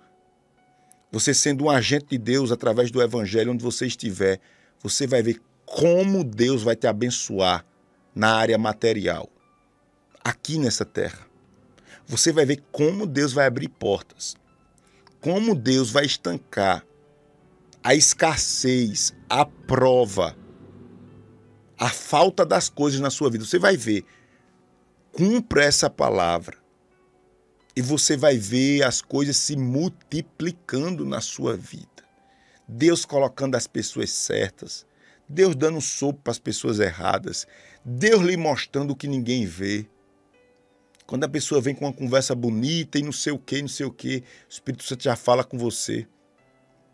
você 1.12 1.34
sendo 1.34 1.66
um 1.66 1.70
agente 1.70 2.08
de 2.10 2.18
Deus 2.18 2.52
através 2.52 2.92
do 2.92 3.02
evangelho 3.02 3.54
onde 3.54 3.64
você 3.64 3.88
estiver, 3.88 4.40
você 4.82 5.08
vai 5.08 5.22
ver 5.24 5.42
como 5.66 6.24
Deus 6.24 6.64
vai 6.64 6.76
te 6.76 6.86
abençoar 6.86 7.66
na 8.14 8.36
área 8.36 8.58
material, 8.58 9.30
aqui 10.24 10.58
nessa 10.58 10.84
terra. 10.84 11.26
Você 12.06 12.32
vai 12.32 12.46
ver 12.46 12.64
como 12.72 13.06
Deus 13.06 13.34
vai 13.34 13.46
abrir 13.46 13.70
portas, 13.70 14.36
como 15.22 15.56
Deus 15.56 15.90
vai 15.90 16.06
estancar 16.06 16.86
a 17.84 17.96
escassez, 17.96 19.14
a 19.30 19.46
prova, 19.46 20.36
a 21.78 21.90
falta 21.90 22.46
das 22.46 22.70
coisas 22.70 23.00
na 23.00 23.10
sua 23.10 23.30
vida. 23.30 23.46
Você 23.46 23.60
vai 23.60 23.78
ver. 23.78 24.04
Cumpra 25.12 25.64
essa 25.64 25.90
palavra. 25.90 26.58
E 27.76 27.82
você 27.82 28.18
vai 28.18 28.38
ver 28.38 28.84
as 28.84 29.02
coisas 29.02 29.38
se 29.38 29.56
multiplicando 29.56 31.06
na 31.06 31.22
sua 31.22 31.56
vida. 31.56 31.98
Deus 32.68 33.06
colocando 33.06 33.56
as 33.56 33.68
pessoas 33.68 34.10
certas, 34.10 34.86
Deus 35.30 35.56
dando 35.56 35.80
sopa 35.80 36.20
para 36.24 36.32
as 36.32 36.40
pessoas 36.40 36.80
erradas, 36.80 37.48
Deus 37.86 38.22
lhe 38.22 38.36
mostrando 38.36 38.92
o 38.92 38.96
que 38.96 39.08
ninguém 39.08 39.46
vê. 39.46 39.88
Quando 41.06 41.24
a 41.24 41.30
pessoa 41.30 41.62
vem 41.62 41.74
com 41.74 41.86
uma 41.86 41.94
conversa 41.94 42.36
bonita 42.36 43.00
e 43.00 43.04
não 43.04 43.14
sei 43.14 43.32
o 43.32 43.40
que, 43.40 43.62
não 43.62 43.70
sei 43.70 43.86
o 43.86 43.92
que, 43.92 44.18
o 44.18 44.52
Espírito 44.52 44.84
Santo 44.84 45.04
já 45.04 45.16
fala 45.16 45.44
com 45.44 45.58
você, 45.58 46.06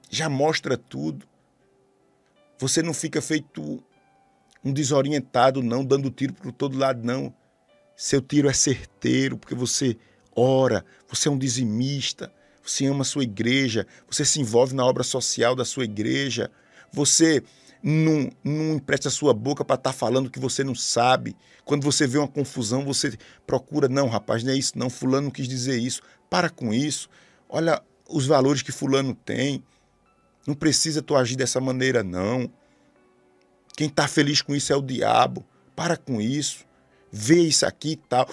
já 0.10 0.30
mostra 0.30 0.78
tudo. 0.78 1.26
Você 2.60 2.84
não 2.84 2.94
fica 2.94 3.22
feito 3.22 3.84
um 4.64 4.72
desorientado, 4.72 5.62
não, 5.62 5.84
dando 5.84 6.10
tiro 6.10 6.34
por 6.34 6.52
todo 6.52 6.78
lado, 6.78 7.04
não. 7.04 7.34
Seu 7.96 8.22
tiro 8.22 8.50
é 8.50 8.54
certeiro, 8.54 9.38
porque 9.38 9.56
você 9.56 9.98
ora, 10.36 10.84
você 11.08 11.28
é 11.28 11.32
um 11.32 11.38
dizimista, 11.38 12.32
você 12.64 12.86
ama 12.86 13.02
a 13.02 13.06
sua 13.06 13.24
igreja, 13.24 13.86
você 14.10 14.24
se 14.24 14.40
envolve 14.40 14.74
na 14.74 14.86
obra 14.86 15.04
social 15.04 15.56
da 15.56 15.66
sua 15.66 15.84
igreja, 15.84 16.50
você 16.92 17.44
não, 17.84 18.30
não 18.44 18.76
empresta 18.76 19.10
a 19.10 19.12
sua 19.12 19.34
boca 19.34 19.66
para 19.66 19.76
estar 19.76 19.92
tá 19.92 19.98
falando 19.98 20.30
que 20.30 20.40
você 20.40 20.64
não 20.64 20.74
sabe. 20.74 21.36
Quando 21.66 21.84
você 21.84 22.08
vê 22.08 22.18
uma 22.18 22.28
confusão, 22.28 22.86
você 22.86 23.18
procura, 23.46 23.90
não, 23.90 24.08
rapaz, 24.08 24.44
não 24.44 24.54
é 24.54 24.56
isso, 24.56 24.78
não, 24.78 24.90
fulano 24.90 25.26
não 25.26 25.32
quis 25.32 25.48
dizer 25.48 25.78
isso. 25.78 26.02
Para 26.30 26.50
com 26.50 26.74
isso. 26.74 27.10
Olha 27.50 27.82
os 28.10 28.26
valores 28.26 28.62
que 28.62 28.72
fulano 28.72 29.14
tem. 29.14 29.62
Não 30.48 30.56
precisa 30.56 31.02
tu 31.02 31.16
agir 31.16 31.36
dessa 31.36 31.60
maneira, 31.60 32.04
não. 32.04 32.50
Quem 33.76 33.88
está 33.88 34.08
feliz 34.08 34.42
com 34.42 34.56
isso 34.56 34.72
é 34.72 34.76
o 34.76 34.82
diabo. 34.82 35.46
Para 35.76 35.98
com 35.98 36.22
isso. 36.22 36.66
Vê 37.12 37.42
isso 37.42 37.66
aqui 37.66 37.92
e 37.92 37.96
tal. 37.96 38.30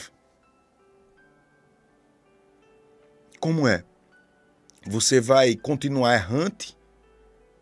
Como 3.38 3.66
é? 3.66 3.85
Você 4.87 5.20
vai 5.20 5.57
continuar 5.57 6.14
errante, 6.14 6.76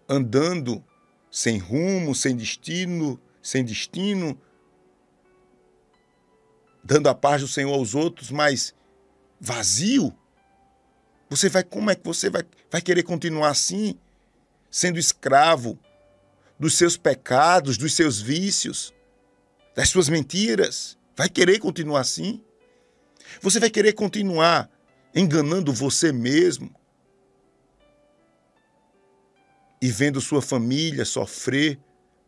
andando 0.09 0.85
sem 1.31 1.59
rumo, 1.59 2.15
sem 2.15 2.37
destino, 2.37 3.21
sem 3.43 3.65
destino, 3.65 4.41
dando 6.83 7.09
a 7.09 7.15
paz 7.15 7.43
do 7.43 7.49
Senhor 7.49 7.73
aos 7.73 7.95
outros, 7.95 8.31
mas 8.31 8.75
vazio? 9.41 10.17
Você 11.29 11.49
vai 11.49 11.63
como 11.63 11.91
é 11.91 11.95
que 11.95 12.05
você 12.05 12.31
vai, 12.31 12.43
vai 12.71 12.81
querer 12.81 13.03
continuar 13.03 13.51
assim, 13.51 13.99
sendo 14.71 14.99
escravo 14.99 15.79
dos 16.59 16.77
seus 16.77 16.97
pecados, 16.97 17.77
dos 17.77 17.95
seus 17.95 18.21
vícios, 18.21 18.93
das 19.75 19.89
suas 19.89 20.09
mentiras? 20.09 20.99
Vai 21.17 21.29
querer 21.29 21.59
continuar 21.59 22.01
assim? 22.01 22.43
Você 23.41 23.61
vai 23.61 23.71
querer 23.71 23.93
continuar 23.93 24.71
enganando 25.15 25.73
você 25.73 26.13
mesmo, 26.13 26.75
e 29.81 29.91
vendo 29.91 30.21
sua 30.21 30.43
família 30.43 31.05
sofrer, 31.05 31.79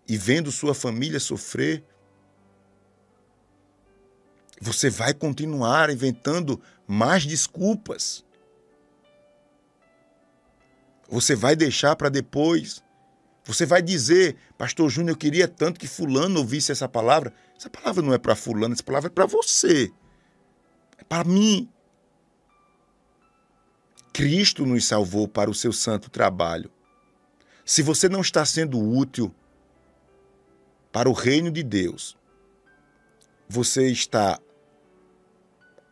e 0.09 0.17
vendo 0.17 0.51
sua 0.53 0.75
família 0.75 1.21
sofrer, 1.21 1.85
você 4.61 4.91
vai 4.91 5.15
continuar 5.15 5.91
inventando 5.91 6.61
mais 6.87 7.25
desculpas. 7.25 8.25
Você 11.09 11.35
vai 11.35 11.57
deixar 11.57 11.97
para 11.97 12.09
depois. 12.09 12.83
Você 13.53 13.67
vai 13.67 13.83
dizer, 13.83 14.37
Pastor 14.57 14.89
Júnior, 14.89 15.15
eu 15.15 15.19
queria 15.19 15.49
tanto 15.49 15.81
que 15.81 15.89
Fulano 15.89 16.39
ouvisse 16.39 16.71
essa 16.71 16.89
palavra. 16.89 17.35
Essa 17.57 17.69
palavra 17.69 18.01
não 18.01 18.15
é 18.15 18.19
para 18.19 18.37
Fulano, 18.37 18.75
essa 18.75 18.83
palavra 18.85 19.09
é 19.09 19.11
para 19.11 19.27
você. 19.27 19.91
É 20.97 21.03
para 21.03 21.25
mim. 21.25 21.69
Cristo 24.13 24.65
nos 24.65 24.87
salvou 24.87 25.27
para 25.27 25.51
o 25.51 25.55
seu 25.55 25.73
santo 25.73 26.09
trabalho. 26.09 26.71
Se 27.65 27.83
você 27.83 28.09
não 28.09 28.21
está 28.21 28.45
sendo 28.45 28.79
útil 28.79 29.35
para 30.93 31.11
o 31.11 31.13
reino 31.13 31.51
de 31.51 31.65
Deus, 31.65 32.17
você 33.49 33.91
está 33.91 34.39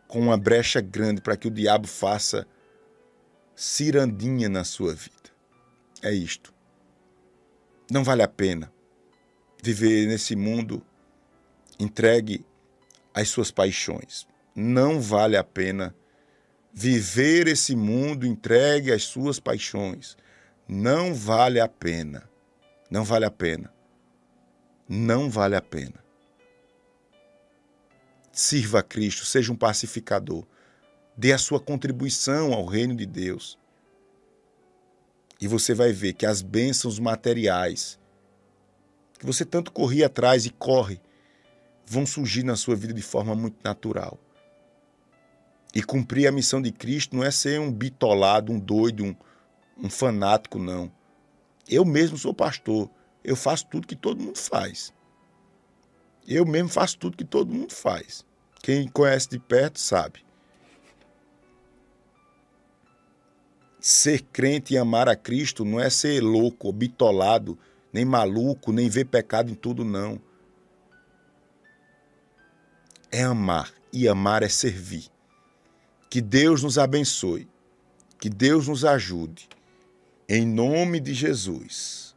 com 0.07 0.21
uma 0.21 0.37
brecha 0.37 0.81
grande 0.81 1.21
para 1.21 1.37
que 1.37 1.49
o 1.49 1.51
diabo 1.51 1.89
faça 1.89 2.47
cirandinha 3.57 4.49
na 4.49 4.63
sua 4.63 4.95
vida. 4.95 5.13
É 6.01 6.13
isto. 6.13 6.57
Não 7.91 8.05
vale 8.05 8.23
a 8.23 8.29
pena 8.29 8.71
viver 9.63 10.07
nesse 10.07 10.37
mundo 10.37 10.85
entregue 11.79 12.45
às 13.15 13.29
suas 13.29 13.51
paixões. 13.51 14.27
Não 14.55 15.01
vale 15.01 15.37
a 15.37 15.45
pena 15.45 15.95
viver 16.73 17.49
esse 17.49 17.75
mundo 17.75 18.27
entregue 18.27 18.93
às 18.93 19.05
suas 19.05 19.41
paixões. 19.41 20.17
Não 20.69 21.15
vale 21.15 21.61
a 21.61 21.69
pena. 21.69 22.29
Não 22.91 23.05
vale 23.05 23.25
a 23.25 23.31
pena. 23.31 23.73
Não 24.87 25.31
vale 25.31 25.57
a 25.57 25.63
pena. 25.63 26.05
Sirva 28.31 28.81
a 28.81 28.83
Cristo, 28.83 29.25
seja 29.25 29.51
um 29.51 29.57
pacificador. 29.57 30.47
Dê 31.17 31.33
a 31.33 31.39
sua 31.39 31.59
contribuição 31.59 32.53
ao 32.53 32.67
reino 32.67 32.95
de 32.95 33.07
Deus. 33.07 33.59
E 35.41 35.47
você 35.47 35.75
vai 35.75 35.93
ver 35.93 36.15
que 36.15 36.27
as 36.27 36.43
bênçãos 36.43 36.99
materiais 36.99 37.99
que 39.19 39.27
você 39.27 39.45
tanto 39.45 39.73
corria 39.73 40.07
atrás 40.07 40.47
e 40.47 40.51
corre 40.51 41.01
vão 41.85 42.07
surgir 42.07 42.45
na 42.45 42.57
sua 42.57 42.77
vida 42.77 42.95
de 42.95 43.03
forma 43.03 43.35
muito 43.35 43.57
natural. 43.65 44.19
E 45.75 45.83
cumprir 45.83 46.27
a 46.27 46.33
missão 46.33 46.63
de 46.63 46.71
Cristo 46.71 47.17
não 47.17 47.25
é 47.25 47.31
ser 47.31 47.61
um 47.61 47.73
bitolado, 47.73 48.53
um 48.53 48.59
doido, 48.59 49.05
um, 49.05 49.17
um 49.77 49.91
fanático, 49.91 50.59
não. 50.59 50.91
Eu 51.69 51.85
mesmo 51.85 52.17
sou 52.17 52.33
pastor. 52.33 52.91
Eu 53.23 53.37
faço 53.37 53.67
tudo 53.67 53.87
que 53.87 53.97
todo 53.97 54.23
mundo 54.23 54.39
faz. 54.39 54.93
Eu 56.27 56.47
mesmo 56.47 56.69
faço 56.69 56.99
tudo 56.99 57.17
que 57.17 57.25
todo 57.25 57.53
mundo 57.53 57.73
faz. 57.73 58.25
Quem 58.63 58.89
conhece 58.89 59.29
de 59.29 59.39
perto 59.39 59.79
sabe. 59.79 60.25
Ser 63.81 64.23
crente 64.23 64.75
e 64.75 64.79
amar 64.79 65.09
a 65.09 65.17
Cristo 65.17 65.65
não 65.65 65.79
é 65.79 65.89
ser 65.89 66.21
louco, 66.21 66.73
bitolado, 66.73 67.59
nem 67.93 68.05
maluco, 68.05 68.73
nem 68.73 68.89
ver 68.89 69.05
pecado 69.07 69.51
em 69.51 69.55
tudo, 69.55 69.85
não. 69.85 70.21
É 73.11 73.23
amar. 73.23 73.73
E 73.93 74.07
amar 74.07 74.43
é 74.43 74.49
servir. 74.49 75.07
Que 76.11 76.21
Deus 76.21 76.63
nos 76.63 76.79
abençoe. 76.79 77.49
Que 78.19 78.29
Deus 78.29 78.67
nos 78.69 78.85
ajude 78.85 79.49
em 80.29 80.47
nome 80.47 81.01
de 81.01 81.15
Jesus. 81.15 82.08